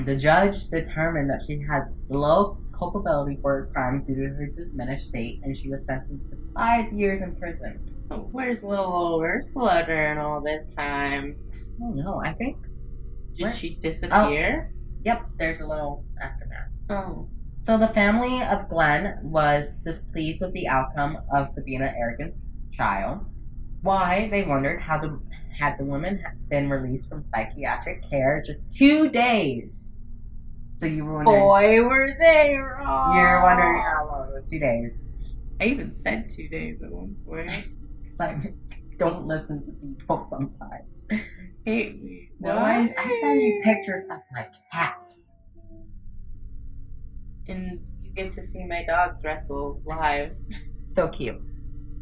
[0.05, 5.07] the judge determined that she had low culpability for her crimes due to her diminished
[5.07, 7.79] state, and she was sentenced to five years in prison.
[8.09, 11.35] Oh, Where's little old Ursula during all this time?
[11.81, 12.57] Oh no, I think.
[13.35, 13.81] Did Where- she oh.
[13.81, 14.71] disappear?
[15.03, 16.69] Yep, there's a little aftermath.
[16.89, 17.29] Oh.
[17.61, 23.25] So the family of Glenn was displeased with the outcome of Sabina Eriksson's trial.
[23.81, 25.19] Why, they wondered how the
[25.57, 29.97] had the woman been released from psychiatric care just two days.
[30.73, 33.15] So you were wondering, Boy, were they wrong.
[33.15, 35.01] you're wondering how long it was two days.
[35.61, 37.67] I even said two days at one point.
[38.11, 38.53] It's like,
[38.97, 41.07] don't listen to people sometimes.
[41.65, 42.29] Hate me.
[42.39, 45.09] No, I, I send you pictures of my cat.
[47.47, 50.35] And you get to see my dogs wrestle live.
[50.83, 51.41] So cute.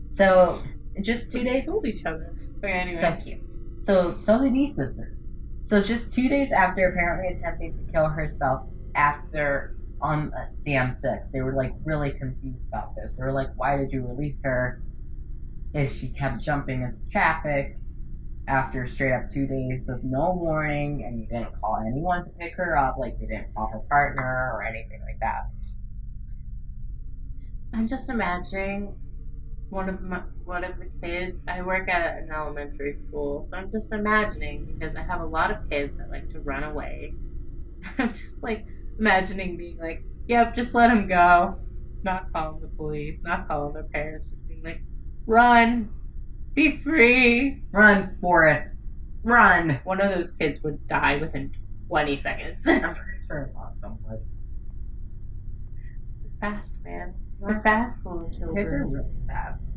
[0.10, 0.62] So,
[1.02, 2.36] just two Just days killed each other.
[2.58, 3.02] Okay, anyway.
[3.02, 3.42] So cute.
[3.82, 5.32] So so did these sisters.
[5.64, 11.32] So just two days after apparently attempting to kill herself after on uh, the M6,
[11.32, 13.18] they were like really confused about this.
[13.18, 14.82] They were like, "Why did you release her?
[15.74, 17.78] If she kept jumping into traffic
[18.48, 22.56] after straight up two days with no warning, and you didn't call anyone to pick
[22.56, 25.50] her up, like you didn't call her partner or anything like that."
[27.74, 28.96] I'm just imagining
[29.70, 31.40] one of my one of the kids.
[31.48, 35.50] I work at an elementary school, so I'm just imagining because I have a lot
[35.50, 37.14] of kids that like to run away.
[37.98, 38.66] I'm just like
[39.00, 41.60] imagining being like, "Yep, just let them go."
[42.04, 44.84] Not calling the police, not calling their parents, just being like,
[45.26, 45.90] "Run,
[46.54, 49.80] be free." Run, Forrest, run.
[49.84, 51.52] One of those kids would die within
[51.88, 52.68] 20 seconds.
[52.68, 54.20] I'm pretty sure a lot of them would.
[56.40, 57.14] fast, man.
[57.40, 59.72] We're fast little Kids are really fast.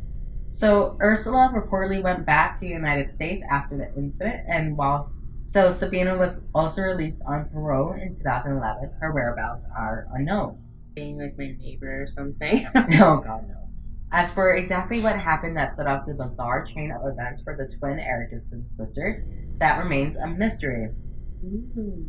[0.51, 5.11] So Ursula reportedly went back to the United States after the incident, and while
[5.47, 10.63] so Sabina was also released on parole in 2011, her whereabouts are unknown.
[10.95, 12.67] Being like my neighbor or something.
[12.77, 13.66] oh God, no.
[14.13, 17.71] As for exactly what happened that set off the bizarre chain of events for the
[17.79, 19.19] twin Eriksson sisters,
[19.59, 20.91] that remains a mystery.
[21.45, 22.03] Mm-hmm.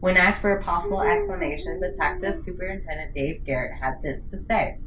[0.00, 4.78] When asked for a possible explanation, Detective Superintendent Dave Garrett had this to say.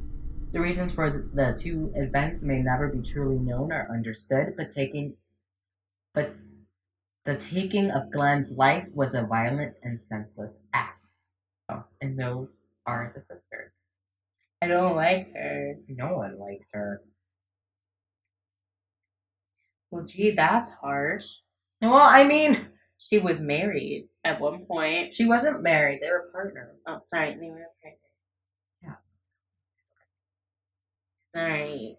[0.51, 5.15] The reasons for the two events may never be truly known or understood, but taking
[6.13, 6.39] but
[7.25, 11.03] the taking of Glenn's life was a violent and senseless act.
[11.69, 12.53] Oh, and those
[12.85, 13.84] are the sisters.
[14.65, 15.75] I don't like her.
[15.87, 17.01] No one likes her.
[19.91, 21.35] Well, gee, that's harsh.
[21.81, 25.13] Well, I mean, She was married at one point.
[25.13, 26.81] she wasn't married; they were partners.
[26.87, 28.01] Oh, sorry, they were pregnant.
[31.35, 31.97] Sorry.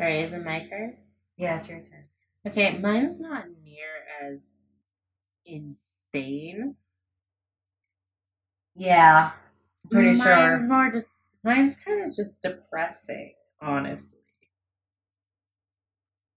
[0.00, 0.96] Sorry, is it my turn?
[1.36, 2.04] Yeah, it's your turn.
[2.46, 3.88] Okay, mine's not near
[4.22, 4.52] as
[5.44, 6.76] insane.
[8.76, 9.32] Yeah,
[9.84, 10.56] I'm pretty sure.
[10.56, 14.20] mine's more just mine's kind of just depressing, honestly.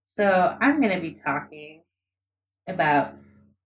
[0.03, 1.83] So I'm gonna be talking
[2.67, 3.15] about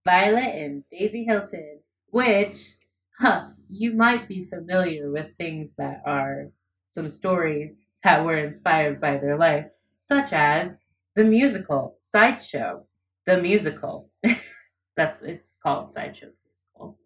[0.06, 2.76] Violet and Daisy Hilton, which,
[3.20, 6.52] huh, you might be familiar with things that are
[6.88, 9.66] some stories that were inspired by their life,
[9.98, 10.78] such as
[11.16, 12.86] the musical Sideshow,
[13.26, 14.10] the musical.
[14.96, 17.00] That's it's called Sideshow Musical.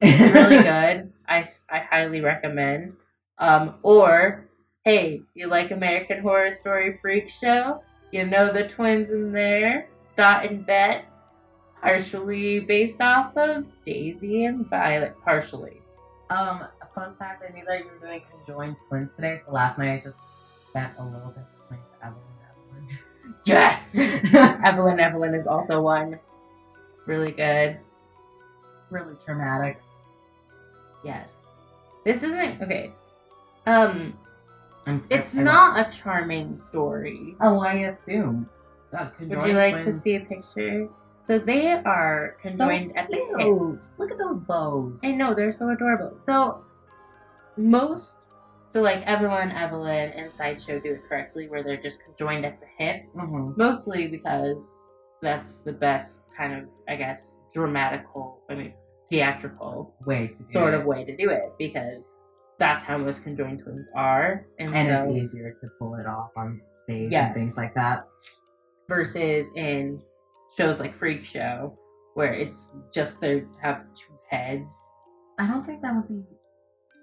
[0.00, 1.12] It's really good.
[1.28, 2.96] I, I highly recommend.
[3.40, 4.48] Um, or
[4.84, 7.82] hey, you like American Horror Story Freak Show?
[8.12, 11.04] You know the twins in there, Dot and Bet,
[11.82, 15.14] partially based off of Daisy and Violet.
[15.24, 15.80] Partially.
[16.30, 20.00] Um, fun fact, I knew that you were doing conjoined twins today, so last night
[20.00, 20.18] I just
[20.56, 22.98] spent a little bit listening to Evelyn
[23.46, 23.94] Yes.
[23.96, 24.34] Evelyn.
[24.64, 26.18] Evelyn Evelyn is also one.
[27.06, 27.78] Really good.
[28.90, 29.80] really traumatic.
[31.04, 31.52] Yes.
[32.04, 32.92] This isn't okay.
[33.68, 34.14] Um,
[34.86, 37.36] I'm- it's I- not a charming story.
[37.40, 38.48] Oh, I assume.
[38.96, 40.88] Uh, Would you like to see a picture?
[41.24, 43.98] So they are conjoined at the hip.
[43.98, 44.98] Look at those bows.
[45.04, 46.16] I know they're so adorable.
[46.16, 46.64] So
[47.58, 48.20] most,
[48.66, 52.66] so like Evelyn, Evelyn, and Sideshow do it correctly, where they're just conjoined at the
[52.78, 53.04] hip.
[53.14, 54.74] hmm Mostly because
[55.20, 58.40] that's the best kind of, I guess, dramatical.
[58.48, 58.74] I mean,
[59.10, 60.80] theatrical Way to do sort it.
[60.80, 62.20] of way to do it because
[62.58, 66.30] that's how most conjoined twins are, and, and so it's easier to pull it off
[66.36, 67.26] on stage Yes.
[67.26, 68.06] and things like that.
[68.88, 70.00] versus in
[70.56, 71.78] shows like Freak Show,
[72.14, 74.88] where it's just they have two heads.
[75.38, 76.22] I don't think that would be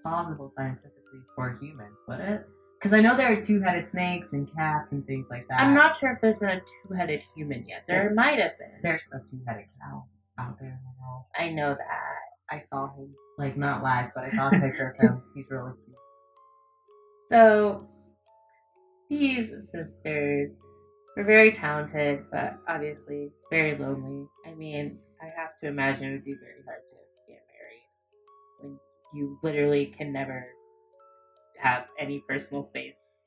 [0.03, 2.45] plausible scientifically for humans, would it?
[2.79, 5.61] Because I know there are two-headed snakes and cats and things like that.
[5.61, 7.83] I'm not sure if there's been a two-headed human yet.
[7.87, 8.79] There might have been.
[8.83, 10.03] There's a two-headed cow
[10.37, 11.23] out there in the world.
[11.39, 12.14] I know that.
[12.49, 15.21] I saw him, like not live, but I saw a picture of him.
[15.35, 15.95] He's really cute.
[17.29, 17.87] So
[19.09, 20.55] these sisters
[21.17, 24.27] were very talented, but obviously very lonely.
[24.45, 26.95] I mean, I have to imagine it would be very hard to
[27.31, 27.89] get married
[28.61, 28.79] when
[29.13, 30.45] you literally can never
[31.59, 33.19] have any personal space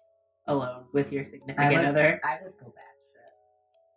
[0.47, 2.21] alone with your significant would- other.
[2.25, 2.85] I would go back.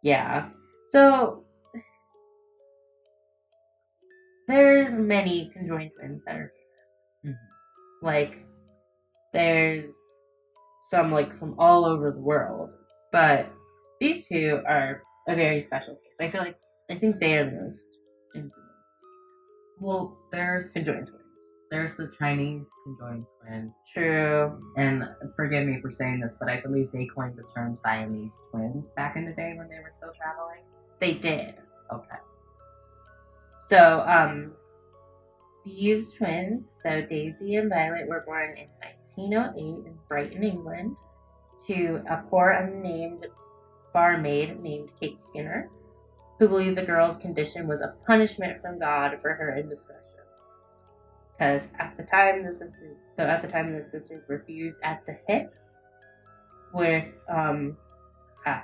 [0.03, 0.49] Yeah.
[0.89, 1.45] So
[4.51, 7.35] there's many conjoined twins that are famous.
[7.37, 7.47] Mhm.
[8.01, 8.45] Like
[9.33, 9.93] there's
[10.89, 12.73] some like from all over the world,
[13.11, 13.47] but
[13.99, 16.17] these two are a very special case.
[16.19, 16.57] I feel like
[16.89, 17.97] I think they are the most
[18.35, 19.05] infamous
[19.79, 21.53] Well, there's conjoined twins.
[21.71, 24.59] there's the Chinese conjoined twins, True.
[24.77, 28.91] and forgive me for saying this, but I believe they coined the term Siamese twins
[28.93, 30.63] back in the day when they were still traveling.
[30.99, 31.55] They did.
[31.93, 32.17] Okay.
[33.67, 34.53] So, um,
[35.63, 38.67] these twins, so Daisy and Violet, were born in
[39.15, 40.97] 1908 in Brighton, England,
[41.67, 43.27] to a poor unnamed
[43.93, 45.69] barmaid named Kate Skinner,
[46.39, 50.01] who believed the girl's condition was a punishment from God for her indiscretion.
[51.37, 55.05] Because at the time, the sisters, so at the time, the sisters were fused at
[55.05, 55.53] the hip,
[56.71, 57.77] where, um,
[58.47, 58.63] ah,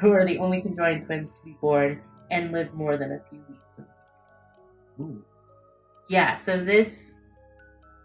[0.00, 2.00] who are the only conjoined twins to be born
[2.30, 3.82] and lived more than a few weeks.
[5.00, 5.22] Ooh.
[6.08, 7.12] Yeah, so this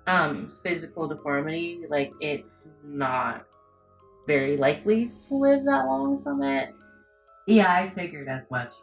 [0.07, 3.45] um physical deformity, like it's not
[4.27, 6.73] very likely to live that long from it.
[7.47, 8.73] Yeah, I figured as much.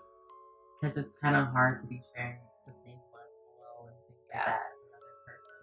[0.80, 3.24] Because it's kind of hard to be sharing the same blood
[3.56, 4.44] flow and things like Yeah.
[4.46, 5.56] that as another person.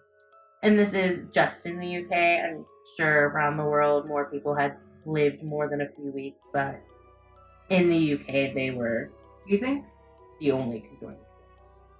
[0.62, 2.40] And this is just in the UK.
[2.44, 6.80] I'm sure around the world more people had lived more than a few weeks, but
[7.70, 9.10] in the UK they were
[9.46, 9.84] Do you think
[10.40, 11.25] the only conjoined twins.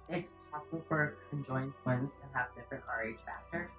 [0.09, 3.73] It's possible for conjoined twins to have different RH factors?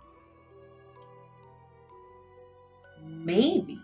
[3.04, 3.78] Maybe.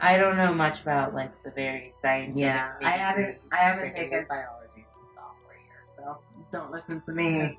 [0.00, 2.40] I don't know much about like the very scientific.
[2.40, 3.38] Yeah, I haven't.
[3.52, 6.18] I haven't taken biology since sophomore year, so
[6.50, 7.58] don't listen to me.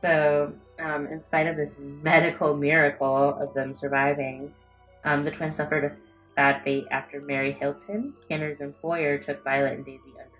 [0.00, 4.52] So, um, in spite of this medical miracle of them surviving,
[5.04, 5.92] um, the twins suffered a
[6.34, 10.30] bad fate after Mary Hilton, Skinner's employer, took Violet and Daisy under her care.
[10.30, 10.31] I'm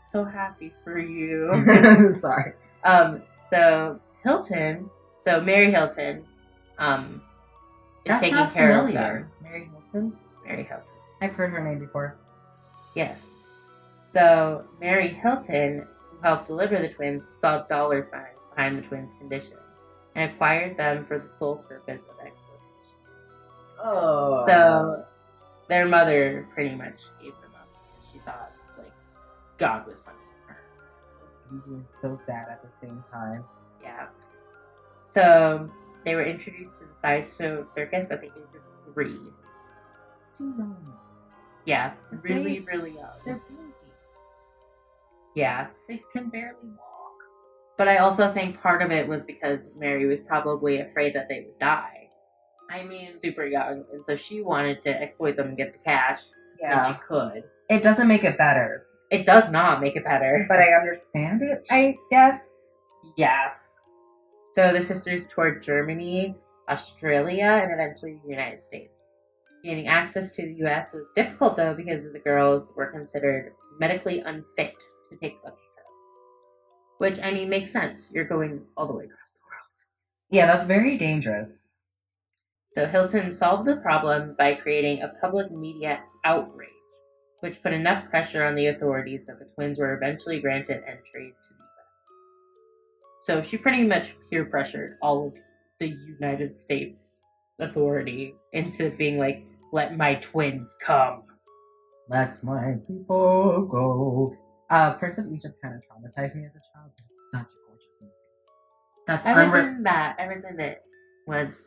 [0.00, 1.50] so happy for you.
[2.20, 2.52] Sorry.
[2.84, 6.24] um, so Hilton, so Mary Hilton,
[6.78, 7.22] um,
[8.04, 8.92] is That taking care of familiar.
[8.92, 9.30] them.
[9.42, 10.94] Mary Hilton, Mary Hilton.
[11.20, 12.16] I've heard her name before.
[12.94, 13.34] Yes.
[14.12, 19.56] So Mary Hilton, who helped deliver the twins, saw dollar signs behind the twins' condition
[20.16, 22.98] and acquired them for the sole purpose of exploitation.
[23.82, 24.44] Oh.
[24.46, 25.04] So
[25.68, 27.32] their mother pretty much gave
[29.60, 30.58] God was punishing her.
[31.84, 33.44] it's so sad at the same time.
[33.82, 34.06] Yeah.
[35.12, 35.70] So
[36.04, 39.18] they were introduced to the sideshow circus at the age of three.
[40.18, 40.94] It's too young.
[41.66, 41.92] Yeah,
[42.22, 43.10] really, They- really young.
[43.24, 43.74] They're babies.
[45.34, 45.66] Yeah.
[45.88, 46.88] They can barely walk.
[47.76, 51.40] But I also think part of it was because Mary was probably afraid that they
[51.46, 52.08] would die.
[52.70, 56.22] I mean, super young, and so she wanted to exploit them and get the cash
[56.58, 56.98] when she yeah.
[57.08, 57.44] could.
[57.68, 58.86] It doesn't make it better.
[59.10, 60.46] It does not make it better.
[60.48, 61.64] but I understand it.
[61.70, 62.42] I guess.
[63.16, 63.50] Yeah.
[64.52, 66.36] So the sisters toured Germany,
[66.68, 68.92] Australia, and eventually the United States.
[69.64, 74.74] Gaining access to the US was difficult though because the girls were considered medically unfit
[75.10, 75.86] to take such a trip.
[76.98, 78.10] Which, I mean, makes sense.
[78.12, 79.78] You're going all the way across the world.
[80.30, 81.72] Yeah, that's very dangerous.
[82.74, 86.70] So Hilton solved the problem by creating a public media outrage,
[87.40, 91.54] which put enough pressure on the authorities that the twins were eventually granted entry to
[91.58, 93.22] the US.
[93.22, 95.34] So she pretty much peer pressured all of
[95.78, 97.22] the United States
[97.58, 101.22] authority into being like, let my twins come.
[102.08, 104.34] Let my people go.
[104.68, 106.90] Uh, Prince of Egypt kind of traumatized me as a child.
[106.96, 108.12] It's such a gorgeous movie.
[109.06, 110.16] That's I was unre- in that.
[110.18, 110.82] I was in it
[111.26, 111.58] once.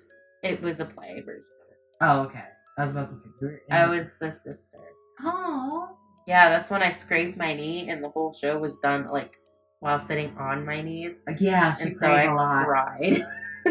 [0.43, 1.43] It was a play version.
[1.61, 1.77] of it.
[2.01, 2.43] Oh, okay.
[2.77, 3.29] I was about to say.
[3.41, 4.79] You were in I was the sister.
[5.21, 5.89] Oh.
[6.27, 9.33] Yeah, that's when I scraped my knee, and the whole show was done like
[9.79, 11.21] while sitting on my knees.
[11.39, 12.65] Yeah, she and so I a lot.
[12.65, 13.21] cried.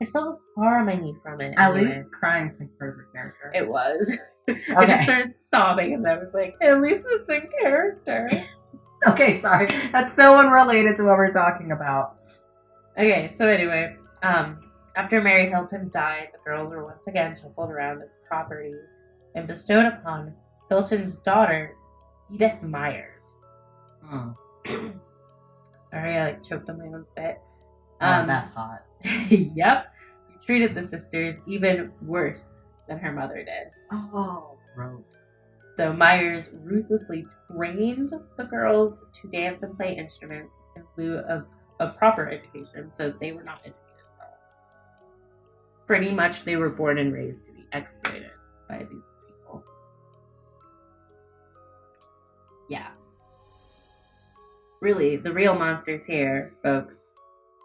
[0.00, 1.54] I still have a scar on my knee from it.
[1.56, 1.86] At anyway.
[1.86, 3.50] least crying's of her character.
[3.54, 4.16] it was.
[4.76, 8.28] I just started sobbing, and I was like, "At least it's in character."
[9.08, 9.68] okay, sorry.
[9.92, 12.16] That's so unrelated to what we're talking about.
[12.96, 14.60] okay, so anyway, um,
[14.96, 18.72] after Mary Hilton died, the girls were once again shuffled around as property
[19.34, 20.34] and bestowed upon
[20.68, 21.74] Hilton's daughter,
[22.32, 23.38] Edith Myers.
[24.04, 24.30] Hmm.
[25.90, 27.38] Sorry, I like choked on my own spit.
[28.00, 28.84] Oh, Um, that's hot.
[29.30, 29.92] yep.
[30.28, 33.68] He treated the sisters even worse than her mother did.
[33.92, 35.38] Oh, gross.
[35.76, 41.46] So Myers ruthlessly trained the girls to dance and play instruments in lieu of
[41.80, 43.82] a proper education, so they were not educated
[44.20, 44.38] at all.
[45.86, 48.30] Pretty much, they were born and raised to be exploited
[48.68, 49.06] by these
[52.68, 52.88] Yeah.
[54.80, 57.04] Really, the real monsters here, folks,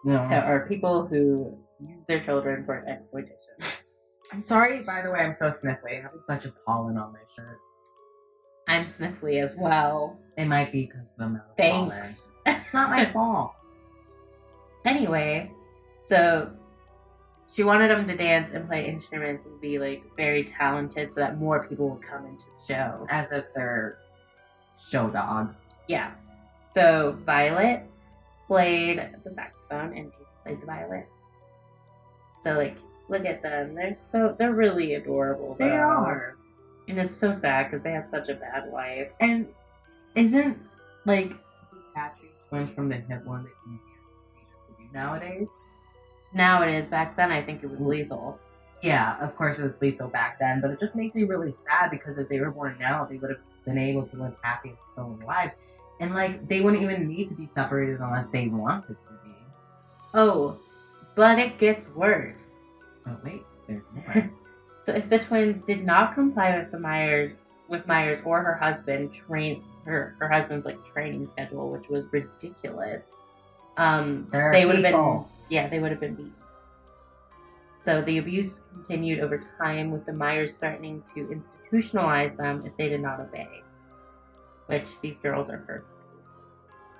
[0.04, 0.16] No.
[0.16, 3.36] are people who use their children for exploitation.
[4.32, 5.98] I'm sorry, by the way, I'm so sniffly.
[5.98, 7.58] I have a bunch of pollen on my shirt.
[8.68, 10.18] I'm sniffly as well.
[10.38, 11.90] It might be because of the amount of pollen.
[11.90, 12.32] Thanks.
[12.46, 13.52] It's not my fault.
[14.86, 15.50] Anyway,
[16.06, 16.50] so
[17.52, 21.38] she wanted them to dance and play instruments and be like very talented so that
[21.38, 23.06] more people would come into the show.
[23.10, 23.98] As if they're
[24.90, 25.70] show dogs.
[25.88, 26.12] Yeah.
[26.72, 27.84] So Violet
[28.46, 31.04] played the saxophone and Casey played the violin.
[32.40, 32.76] So like
[33.08, 33.74] look at them.
[33.74, 35.56] They're so they're really adorable.
[35.58, 35.76] They though.
[35.76, 36.36] are.
[36.88, 39.08] And it's so sad because they had such a bad life.
[39.20, 39.46] And
[40.16, 40.58] isn't
[41.06, 41.32] like
[41.72, 43.90] detaching twins from the hip one the easiest
[44.24, 45.48] procedure to do nowadays?
[46.34, 46.88] Now it is.
[46.88, 48.38] Back then I think it was lethal.
[48.82, 51.90] Yeah, of course it was lethal back then, but it just makes me really sad
[51.90, 54.78] because if they were born now, they would have been able to live happy and
[54.94, 55.62] fulfilling lives.
[56.00, 59.34] And like they wouldn't even need to be separated unless they wanted to be.
[60.14, 60.58] Oh,
[61.14, 62.60] but it gets worse.
[63.06, 64.30] Oh wait, there's more.
[64.82, 69.14] So if the twins did not comply with the Myers with Myers or her husband
[69.14, 73.16] train her her husband's like training schedule, which was ridiculous,
[73.78, 76.34] um, they would have been yeah they would have been beaten.
[77.82, 82.88] So the abuse continued over time, with the Myers threatening to institutionalize them if they
[82.88, 83.48] did not obey,
[84.66, 85.88] which these girls are perfect.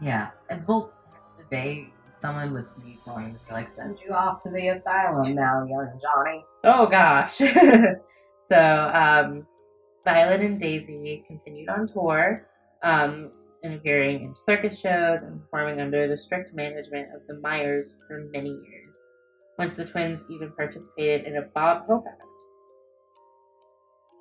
[0.00, 0.92] yeah, and well,
[1.38, 5.64] the day someone would sneeze going be like, "Send you off to the asylum now,
[5.64, 7.36] young Johnny." Oh gosh.
[8.44, 9.46] so um,
[10.04, 12.48] Violet and Daisy continued on tour,
[12.82, 13.30] um,
[13.62, 18.20] and appearing in circus shows and performing under the strict management of the Myers for
[18.32, 18.96] many years.
[19.58, 22.20] Once the twins even participated in a Bob Hope act.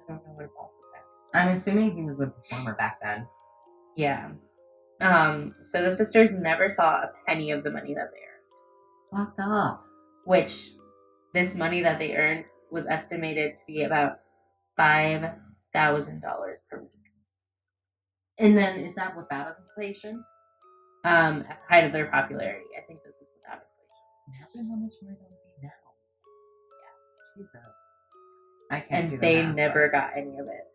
[0.09, 1.07] I don't know what a Bob Hope act.
[1.33, 3.27] I'm assuming he was a performer back then.
[3.95, 4.31] Yeah.
[4.99, 9.27] Um, so the sisters never saw a penny of the money that they earned.
[9.27, 9.83] Fucked up.
[10.25, 10.71] which
[11.33, 14.19] this money that they earned was estimated to be about
[14.77, 15.31] five
[15.73, 16.91] thousand dollars per week.
[18.37, 20.23] And then is that without inflation?
[21.03, 23.27] Um, at the height of their popularity, I think this is.
[24.31, 25.71] Imagine how much more that would be now.
[26.81, 27.43] Yeah.
[27.43, 28.09] Jesus.
[28.71, 30.67] I can't And the they math, never but- got any of it.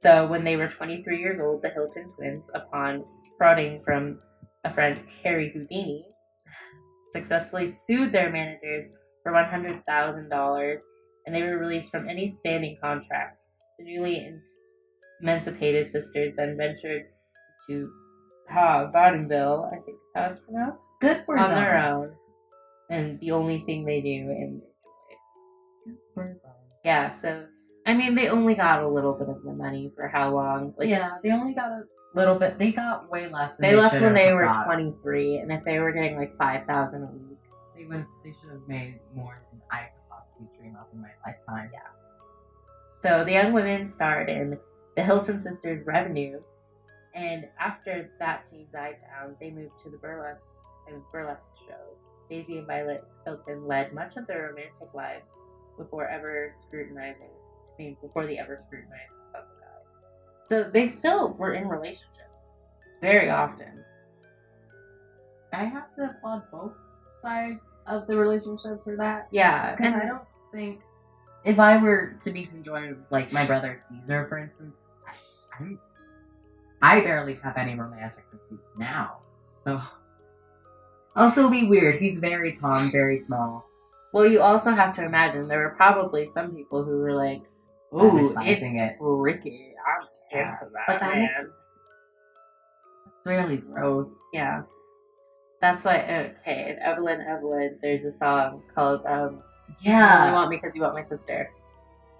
[0.00, 3.04] So when they were 23 years old, the Hilton twins, upon
[3.38, 4.20] prodding from
[4.64, 6.04] a friend Harry Houdini,
[7.12, 8.86] successfully sued their managers
[9.22, 10.80] for $100,000
[11.26, 13.52] and they were released from any standing contracts.
[13.78, 14.28] The newly
[15.20, 17.04] emancipated sisters then ventured
[17.68, 17.92] to
[18.48, 21.58] ha, vaudeville, I think is how it's pronounced, Good for on them.
[21.62, 22.16] their own.
[22.90, 24.62] And the only thing they do and
[25.86, 26.52] Good for them.
[26.84, 27.46] yeah, so
[27.86, 30.72] I mean, they only got a little bit of the money for how long?
[30.76, 31.82] Like, yeah, they only got a
[32.14, 32.56] little bit.
[32.58, 33.56] They got way less.
[33.56, 34.66] Than they left when they were got.
[34.66, 37.38] 23, and if they were getting like 5000 a week,
[37.76, 38.06] They would.
[38.22, 41.70] They should have made more than I could possibly dream of in my lifetime.
[41.72, 41.80] Yeah.
[42.92, 44.58] So the young women starred in
[44.94, 46.40] the Hilton Sisters Revenue,
[47.14, 52.06] and after that scene died down, they moved to the burlesque and burlesque shows.
[52.28, 55.28] Daisy and Violet Hilton led much of their romantic lives
[55.76, 60.46] before ever scrutinizing, I mean, before they ever scrutinized the public eye.
[60.46, 62.58] So they still were in relationships
[63.00, 63.84] very often.
[65.52, 66.72] I have to applaud both
[67.20, 69.28] sides of the relationships for that.
[69.30, 70.80] Yeah, Because I don't think
[71.44, 75.12] if I were to be conjoined with like my brother Caesar, for instance, I,
[75.58, 75.78] I'm
[76.82, 79.18] I barely have any romantic pursuits now.
[79.54, 79.80] So
[81.14, 81.96] also be weird.
[82.00, 83.64] He's very tall and very small.
[84.12, 87.42] Well, you also have to imagine there were probably some people who were like,
[87.94, 88.96] "Ooh, it's it.
[88.98, 89.74] freaky.
[89.86, 91.46] I'm Yeah, into that." but that man." makes-
[93.06, 94.18] It's really gross.
[94.32, 94.62] yeah.
[95.60, 96.00] That's why.
[96.40, 99.42] Okay, in Evelyn, Evelyn, there's a song called um,
[99.80, 101.48] "You Only Want Me Because You Want My Sister,"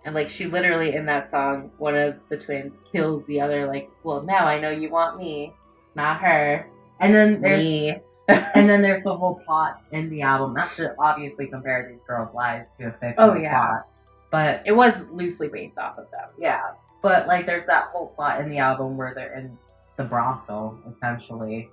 [0.05, 3.67] and like she literally in that song, one of the twins kills the other.
[3.67, 5.53] Like, well, now I know you want me,
[5.95, 6.69] not her.
[7.01, 7.97] And then there's me.
[8.29, 10.55] and then there's the whole plot in the album.
[10.55, 13.67] Not to obviously compare these girls' lives to a fictional Oh, yeah.
[13.67, 13.87] plot,
[14.31, 16.29] but It was loosely based off of them.
[16.39, 16.63] yeah.
[17.03, 19.59] But like, there's that whole plot in the album where they're in
[19.97, 21.69] the brothel essentially,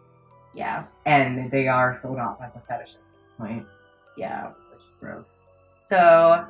[0.56, 2.96] Yeah, and they are sold off as a fetish
[3.38, 3.66] point,
[4.18, 4.48] yeah.
[4.74, 5.46] which is gross.
[5.78, 6.46] So,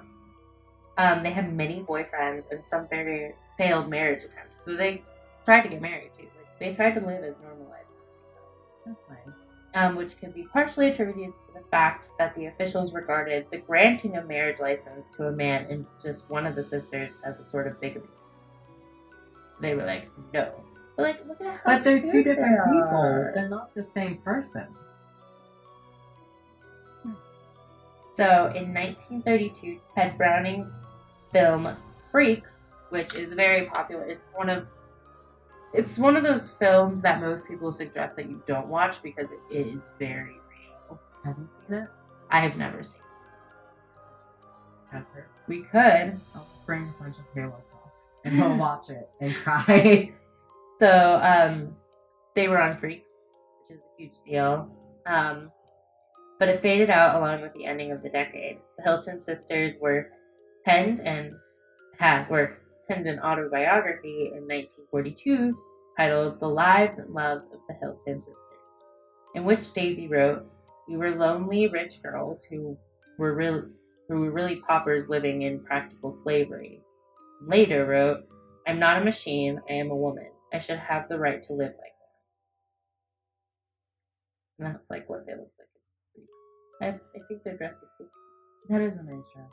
[0.99, 4.63] um, they had many boyfriends and some very failed marriage attempts.
[4.65, 5.01] So they
[5.45, 6.23] tried to get married too.
[6.23, 7.97] Like they tried to live as normal lives.
[8.85, 9.47] That's nice.
[9.75, 14.17] um, which can be partially attributed to the fact that the officials regarded the granting
[14.17, 17.67] of marriage license to a man and just one of the sisters as a sort
[17.67, 18.05] of bigamy.
[19.61, 20.51] They were like, no.
[20.97, 23.31] But like, look at how But they're two different they people.
[23.33, 24.67] They're not the same person.
[28.15, 30.81] So in 1932, Ted Browning's
[31.31, 31.75] film
[32.11, 34.67] Freaks, which is very popular, it's one of
[35.73, 39.39] it's one of those films that most people suggest that you don't watch because it
[39.51, 40.99] is very real.
[41.23, 41.89] Have you seen it?
[42.31, 43.01] I have never seen.
[44.91, 44.97] it.
[44.97, 45.27] Ever?
[45.47, 46.19] We could.
[46.33, 47.61] I'll bring a bunch of talk
[48.25, 50.11] and we'll watch it and cry.
[50.79, 51.75] So um,
[52.35, 53.19] they were on Freaks,
[53.67, 54.69] which is a huge deal.
[55.05, 55.51] Um,
[56.39, 58.57] but it faded out along with the ending of the decade.
[58.77, 60.11] The Hilton sisters were
[60.65, 61.33] penned and
[61.97, 62.57] had were
[62.87, 65.57] penned an autobiography in 1942
[65.97, 68.81] titled "The Lives and Loves of the Hilton Sisters,"
[69.35, 70.45] in which Daisy wrote,
[70.87, 72.77] "We were lonely rich girls who
[73.17, 73.65] were real,
[74.07, 76.81] who were really paupers living in practical slavery."
[77.41, 78.25] Later wrote,
[78.67, 79.61] "I'm not a machine.
[79.69, 80.31] I am a woman.
[80.53, 81.93] I should have the right to live like that.
[84.57, 85.67] And that's like what they look like.
[86.81, 88.69] I, I think their dress is so cute.
[88.69, 89.49] that is a nice dress.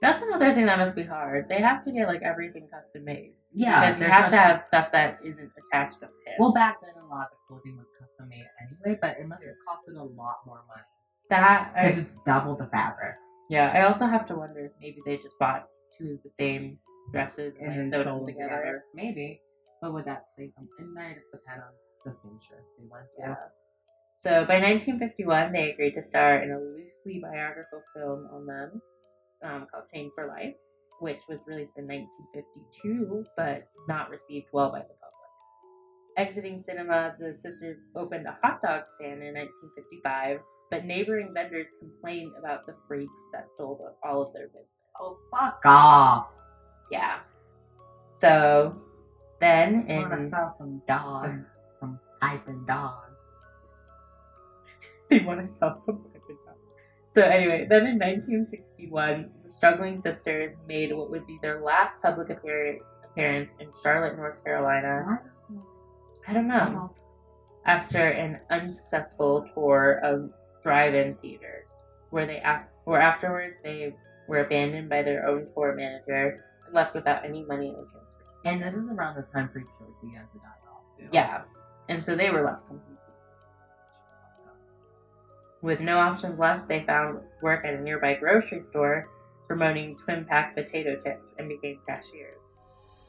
[0.00, 1.48] That's another thing that must be hard.
[1.48, 3.32] They have to get like everything custom made.
[3.54, 6.36] Yeah, because you have to have stuff that isn't attached to him.
[6.38, 9.44] Well, back then a lot of the clothing was custom made anyway, but it must
[9.44, 10.82] have costed a lot more money
[11.30, 13.16] that because it's double the fabric
[13.48, 15.66] yeah, I also have to wonder if maybe they just bought
[15.96, 16.78] two of the same
[17.12, 18.48] dresses and, and sewed them together.
[18.48, 18.84] together.
[18.94, 19.40] Maybe,
[19.80, 20.68] but would that save them?
[20.78, 21.72] It might depend on
[22.04, 23.22] the seamstress they went to.
[23.22, 23.34] Yeah.
[24.18, 28.82] So by 1951, they agreed to star in a loosely biographical film on them
[29.44, 30.54] um, called Chained for Life,
[31.00, 35.02] which was released in 1952 but not received well by the public.
[36.16, 40.38] Exiting cinema, the sisters opened a hot dog stand in 1955,
[40.70, 44.74] but neighboring vendors complained about the freaks that stole the- all of their business.
[44.98, 46.28] Oh, fuck off!
[46.90, 47.20] Yeah.
[48.14, 48.80] So
[49.40, 53.02] then I want to sell some dogs, some piping dogs.
[55.10, 56.02] they want to sell some.
[57.16, 62.28] So anyway, then in 1961, the struggling sisters made what would be their last public
[62.28, 65.22] appearance appearance in Charlotte, North Carolina.
[66.28, 66.56] I don't know.
[66.56, 66.88] Uh-huh.
[67.64, 70.30] After an unsuccessful tour of
[70.62, 71.70] drive-in theaters,
[72.10, 73.94] where they af- where afterwards they
[74.28, 78.44] were abandoned by their own tour manager and left without any money or transportation.
[78.44, 81.08] And this is around the time Freak Show began to die off too.
[81.12, 81.44] Yeah,
[81.88, 82.95] and so they were left completely.
[85.66, 89.08] With no options left, they found work at a nearby grocery store
[89.48, 92.52] promoting twin pack potato chips and became cashiers.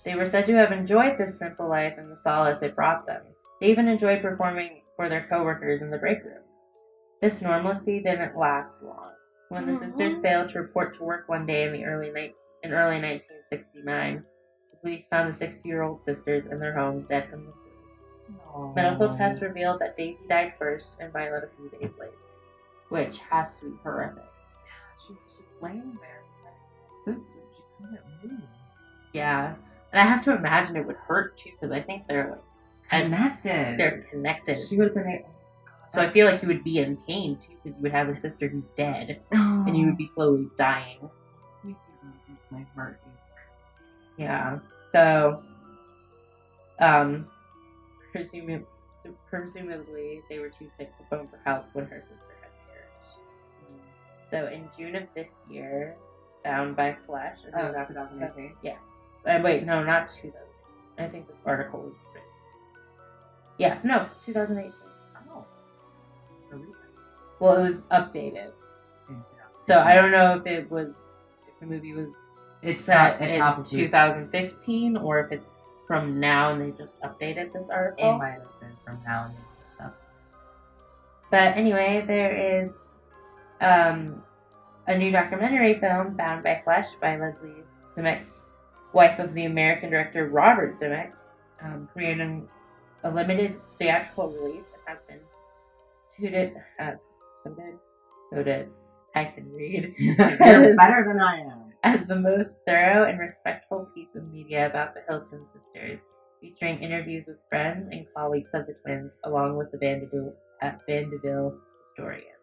[0.03, 3.21] They were said to have enjoyed this simple life and the solace it brought them.
[3.61, 6.41] They even enjoyed performing for their coworkers in the break room.
[7.21, 9.11] This normalcy didn't last long.
[9.49, 10.21] When the sisters Mhm.
[10.23, 12.33] failed to report to work one day in the early night
[12.63, 14.25] in early 1969.
[14.71, 18.73] The police found the 60 year old sisters in their home dead from the flu.
[18.75, 22.13] Medical tests revealed that Daisy died first and Violet a few days later,
[22.89, 24.23] which has to be horrific.
[24.23, 26.21] Yeah, she was just laying there.
[27.05, 28.41] It's like, she couldn't move.
[29.13, 29.55] Yeah.
[29.93, 33.77] And I have to imagine it would hurt too because I think they're like Connected.
[33.77, 34.67] they're connected.
[34.67, 35.07] She would have been.
[35.07, 35.25] a-
[35.89, 38.15] So I feel like you would be in pain too because you would have a
[38.15, 41.09] sister who's dead Oh, and you would be slowly dying.
[41.65, 42.99] It's my heart.
[44.17, 44.59] Yeah.
[44.91, 45.43] So,
[46.79, 47.27] um,
[48.11, 48.65] presumably,
[49.29, 52.46] presumably they were too sick to phone for help when her sister had perished.
[54.29, 55.95] So in June of this year,
[56.43, 57.37] Bound by Flesh.
[57.57, 58.55] Oh, doc- 2018.
[58.61, 58.77] Yes.
[59.25, 60.33] Uh, wait, no, not 2000.
[60.97, 62.29] I think this article was written.
[63.57, 64.71] Yeah, no, 2018.
[65.31, 65.45] Oh.
[67.39, 68.51] Well, it was updated.
[69.63, 70.95] So I don't know if it was,
[71.47, 72.13] if the movie was
[72.61, 73.65] It's set in probably.
[73.65, 78.17] 2015 or if it's from now and they just updated this It article.
[78.17, 79.35] might have been from now and.
[79.75, 79.93] Stuff.
[81.29, 82.71] But anyway, there is
[83.61, 84.23] um,
[84.87, 87.63] a new documentary film, Bound by Flesh, by Leslie
[87.95, 88.41] Zemeckis,
[88.93, 92.47] wife of the American director Robert Zemeckis, um, creating
[93.03, 94.67] a limited theatrical release.
[94.67, 95.19] It has been
[96.15, 96.91] touted, uh,
[97.43, 97.79] touted,
[98.33, 98.69] touted,
[99.15, 99.93] I can read.
[99.97, 100.15] You're
[100.77, 101.73] better than I am.
[101.83, 106.09] as the most thorough and respectful piece of media about the Hilton sisters,
[106.41, 111.57] featuring interviews with friends and colleagues of the twins, along with the Vaudeville, uh, Vaudeville
[111.81, 112.36] historians.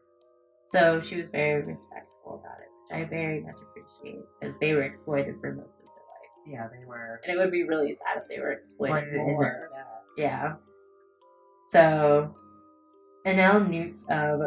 [0.67, 4.83] So she was very respectful about it, which I very much appreciate, because they were
[4.83, 6.47] exploited for most of their life.
[6.47, 7.21] Yeah, they were.
[7.25, 9.71] And it would be really sad if they were exploited more.
[10.17, 10.55] Yeah.
[11.71, 12.31] So,
[13.27, 14.41] Annalee Newitz of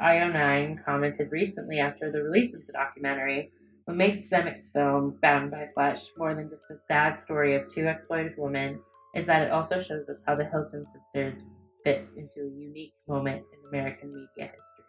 [0.00, 3.50] IO9 commented recently after the release of the documentary
[3.88, 7.86] what makes Zemeckis' film, Bound by Flesh, more than just a sad story of two
[7.86, 8.80] exploited women
[9.14, 11.46] is that it also shows us how the Hilton sisters
[11.84, 14.88] fit into a unique moment in American media history.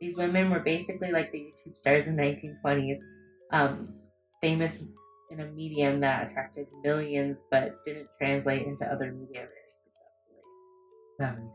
[0.00, 2.98] These women were basically like the YouTube stars in 1920s,
[3.52, 3.94] um,
[4.40, 4.86] famous
[5.30, 10.42] in a medium that attracted millions but didn't translate into other media very successfully.
[11.20, 11.50] Seven.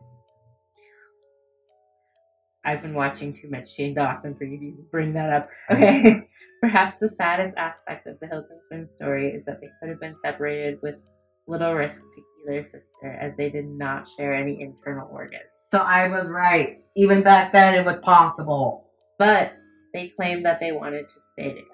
[2.63, 5.49] I've been watching too much Shane Dawson for you to even bring that up.
[5.69, 6.27] Okay.
[6.61, 10.15] Perhaps the saddest aspect of the Hilton twins story is that they could have been
[10.23, 10.95] separated with
[11.47, 15.43] little risk to either sister as they did not share any internal organs.
[15.59, 16.81] So I was right.
[16.95, 18.87] Even back then, it was possible.
[19.17, 19.53] But
[19.93, 21.65] they claimed that they wanted to stay together.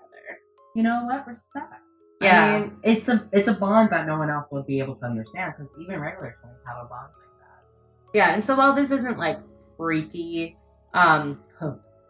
[0.76, 1.28] You know what?
[1.28, 1.74] Respect.
[2.22, 2.43] Yeah.
[2.43, 5.05] I mean, it's a it's a bond that no one else would be able to
[5.05, 8.17] understand because even regular twins have a bond like that.
[8.17, 9.39] Yeah, and so while this isn't like
[9.76, 10.57] freaky,
[10.93, 11.41] um,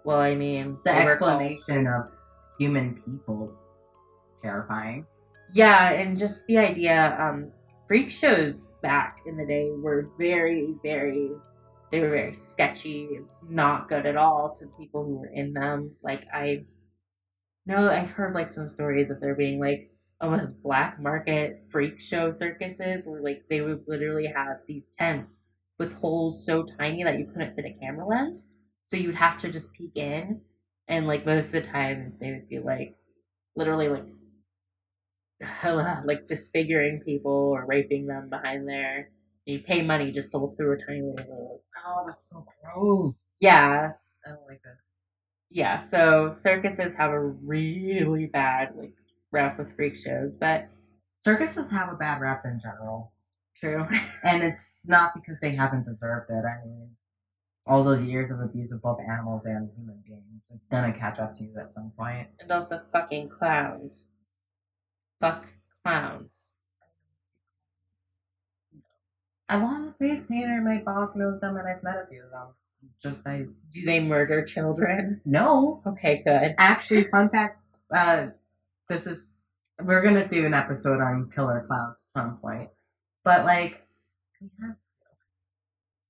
[0.03, 2.12] well, I mean, The explanation of
[2.59, 3.53] human people
[4.41, 5.05] terrifying.
[5.53, 7.51] Yeah, and just the idea, um,
[7.92, 11.30] freak shows back in the day were very, very,
[11.92, 13.20] they were very sketchy,
[13.50, 15.94] not good at all to people who were in them.
[16.02, 16.64] Like, I
[17.66, 22.32] know I've heard like some stories of there being like almost black market freak show
[22.32, 25.42] circuses where like they would literally have these tents
[25.78, 28.52] with holes so tiny that you couldn't fit a camera lens.
[28.86, 30.39] So you'd have to just peek in,
[30.88, 32.96] and like most of the time they would be like
[33.58, 34.06] literally like
[36.06, 39.10] like disfiguring people or raping them behind there.
[39.46, 41.64] You pay money just to look through a tiny little hole.
[41.86, 43.38] Oh, that's so gross.
[43.42, 43.92] Yeah,
[44.26, 44.78] I don't like that.
[45.50, 45.78] yeah.
[45.78, 48.94] So circuses have a really bad like
[49.32, 50.70] rap with freak shows, but
[51.20, 53.14] Circuses have a bad rep in general,
[53.56, 53.88] true.
[54.24, 56.44] and it's not because they haven't deserved it.
[56.46, 56.89] I mean,
[57.68, 61.36] all those years of abuse of both animals and human beings, it's gonna catch up
[61.38, 62.28] to you at some point.
[62.39, 64.14] and also fucking clowns.
[65.22, 65.53] Fuck
[65.86, 66.55] clowns.
[69.47, 70.61] I want a face painter.
[70.61, 72.47] My boss knows them, and I've met a few of them.
[73.01, 75.22] Just by Do they murder children?
[75.26, 76.55] no, Okay, good.
[76.57, 77.61] actually, fun fact.
[77.95, 78.28] Uh,
[78.89, 79.36] this is
[79.84, 82.69] we're gonna do an episode on killer clowns at some point,
[83.24, 83.86] but like,
[84.41, 84.78] we have to.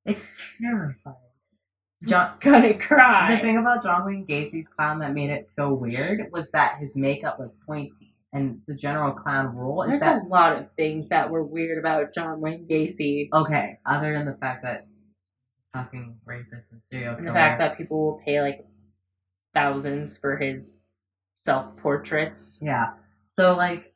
[0.06, 0.32] It's
[0.62, 1.16] terrifying.
[2.08, 3.36] John, Gonna cry.
[3.36, 6.96] the thing about John Wayne Gacy's clown that made it so weird was that his
[6.96, 11.30] makeup was pointy, and the general clown rule There's that a lot of things that
[11.30, 13.30] were weird about John Wayne Gacy.
[13.34, 14.88] okay, other than the fact that
[15.74, 17.30] fucking rapist and serial And killer.
[17.34, 18.66] the fact that people will pay like
[19.54, 20.78] thousands for his
[21.36, 22.60] self portraits.
[22.62, 22.94] Yeah.
[23.28, 23.94] So like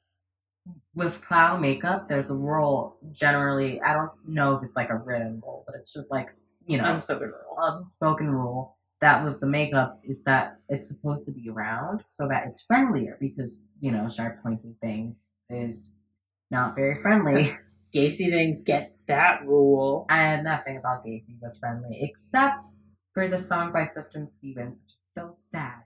[0.96, 3.82] with clown makeup, there's a rule generally.
[3.82, 6.30] I don't know if it's like a written rule, but it's just like
[6.66, 7.58] you know Unspoken rule.
[7.84, 12.48] unspoken rule that with the makeup is that it's supposed to be round so that
[12.48, 16.04] it's friendlier because you know sharp pointing things is
[16.50, 17.56] not very friendly.
[17.96, 20.08] Gacy didn't get that rule.
[20.10, 22.66] and nothing about Gacy was friendly except
[23.14, 25.84] for the song by Sufjan Stevens, which is so sad.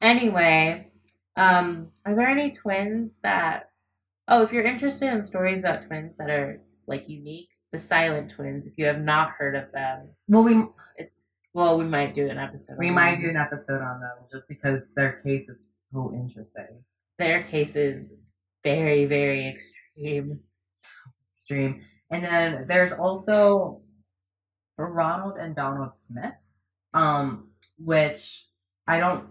[0.00, 0.92] Anyway,
[1.36, 3.70] um, are there any twins that?
[4.28, 8.66] Oh, if you're interested in stories about twins that are like unique, the Silent Twins.
[8.66, 10.64] If you have not heard of them, Well, we
[10.96, 11.22] it's
[11.54, 12.76] well, we might do an episode.
[12.78, 13.22] we on might them.
[13.24, 16.82] do an episode on them just because their case is so interesting.
[17.18, 18.18] Their case is
[18.64, 20.40] very, very extreme.
[21.36, 21.82] Extreme.
[22.10, 23.82] And then there's also
[24.78, 26.34] Ronald and Donald Smith,
[26.94, 28.46] um, which
[28.86, 29.26] I don't.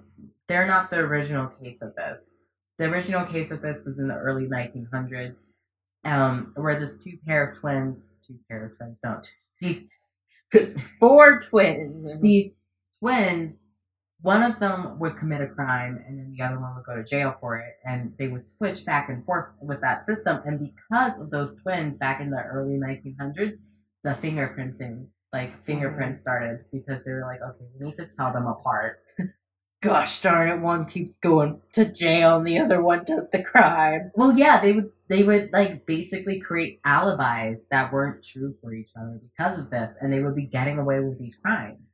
[0.48, 2.30] They're not the original case of this.
[2.78, 5.48] The original case of this was in the early 1900s,
[6.06, 9.22] um, where there's two pair of twins, two pair of twins, no,
[9.60, 9.90] these
[11.00, 12.22] Four twins.
[12.22, 12.62] these
[13.00, 13.64] twins,
[14.22, 17.04] one of them would commit a crime and then the other one would go to
[17.04, 17.76] jail for it.
[17.86, 20.42] And they would switch back and forth with that system.
[20.46, 23.62] And because of those twins back in the early 1900s,
[24.04, 28.48] the fingerprinting, like fingerprints started because they were like, okay, we need to tell them
[28.48, 29.00] apart.
[29.82, 30.62] Gosh darn it!
[30.62, 34.12] One keeps going to jail, and the other one does the crime.
[34.14, 38.92] Well, yeah, they would they would like basically create alibis that weren't true for each
[38.96, 41.90] other because of this, and they would be getting away with these crimes.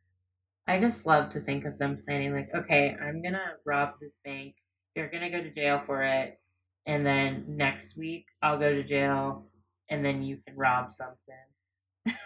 [0.68, 4.56] I just love to think of them planning like, okay, I'm gonna rob this bank.
[4.94, 6.38] You're gonna go to jail for it,
[6.86, 9.48] and then next week I'll go to jail,
[9.90, 11.36] and then you can rob something.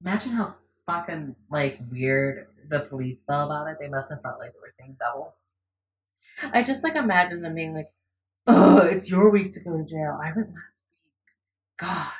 [0.00, 3.78] Imagine how fucking like weird the police felt about it.
[3.80, 5.34] They must have felt like they were seeing double.
[6.52, 7.90] I just like imagine them being like,
[8.46, 10.18] "Oh, it's your week to go to jail.
[10.22, 11.78] I went last week.
[11.78, 12.12] God."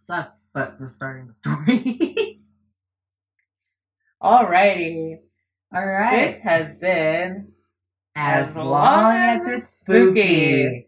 [0.00, 2.46] It's us, but we're starting the stories.
[4.22, 5.18] Alrighty,
[5.74, 6.28] All right.
[6.28, 7.52] this has been
[8.16, 10.64] as as long long as it's spooky.
[10.64, 10.86] spooky.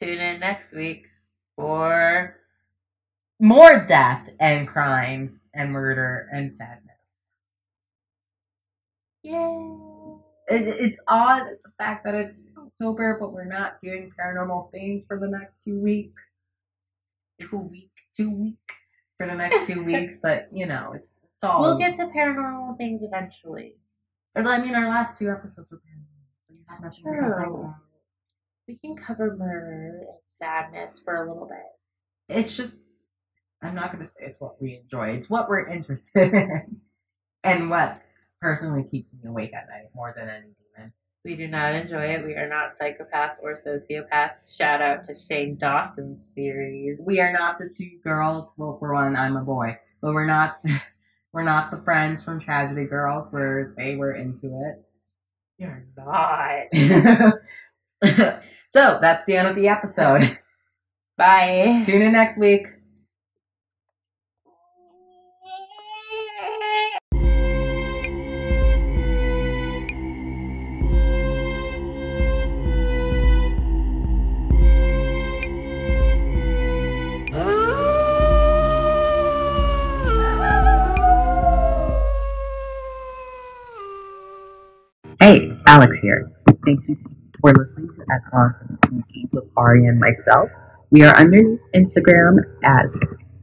[0.00, 1.04] tune in next week
[1.56, 2.36] for
[3.38, 6.93] More death and crimes and murder and sadness.
[9.24, 9.72] Yay.
[10.46, 15.18] It, it's odd the fact that it's October, but we're not doing paranormal things for
[15.18, 16.22] the next two weeks.
[17.40, 18.58] Two week, two week
[19.18, 20.20] for the next two weeks.
[20.22, 21.62] But you know, it's it's all.
[21.62, 23.76] We'll get to paranormal things eventually.
[24.36, 27.74] I mean, our last two episodes were paranormal, so you have nothing to complain about.
[28.66, 32.36] We can cover murder and sadness for a little bit.
[32.36, 32.80] It's just,
[33.62, 35.10] I'm not going to say it's what we enjoy.
[35.10, 36.80] It's what we're interested in.
[37.44, 38.00] and what
[38.44, 40.92] personally keeps me awake at night more than any demon.
[41.24, 42.26] We do not enjoy it.
[42.26, 44.54] We are not psychopaths or sociopaths.
[44.54, 47.02] Shout out to Shane Dawson's series.
[47.06, 48.54] We are not the two girls.
[48.58, 49.78] Well, for one, I'm a boy.
[50.02, 50.58] But we're not,
[51.32, 54.84] we're not the friends from Tragedy Girls where they were into it.
[55.56, 56.66] You're not.
[58.68, 60.38] so that's the end of the episode.
[61.16, 61.82] Bye.
[61.86, 62.66] Tune in next week.
[85.66, 86.30] Alex here.
[86.64, 86.96] Thank you
[87.40, 90.50] for listening to As Long Spooky with Ari and myself.
[90.90, 93.00] We are under Instagram as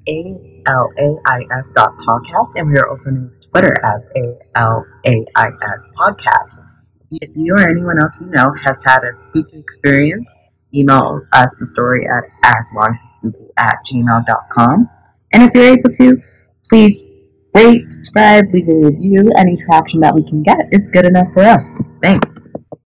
[0.08, 6.66] A-L-A-I-S dot podcast, and we are also on Twitter as A-L-A-I-S podcast.
[7.12, 10.28] If you or anyone else you know has had a speaking experience,
[10.74, 14.90] email us the story at as long as it's spooky at gmail.com.
[15.34, 16.22] And if you're able to,
[16.70, 17.08] please
[17.54, 19.32] rate, subscribe, leave a review.
[19.38, 21.70] Any traction that we can get is good enough for us.
[22.02, 22.31] Thanks.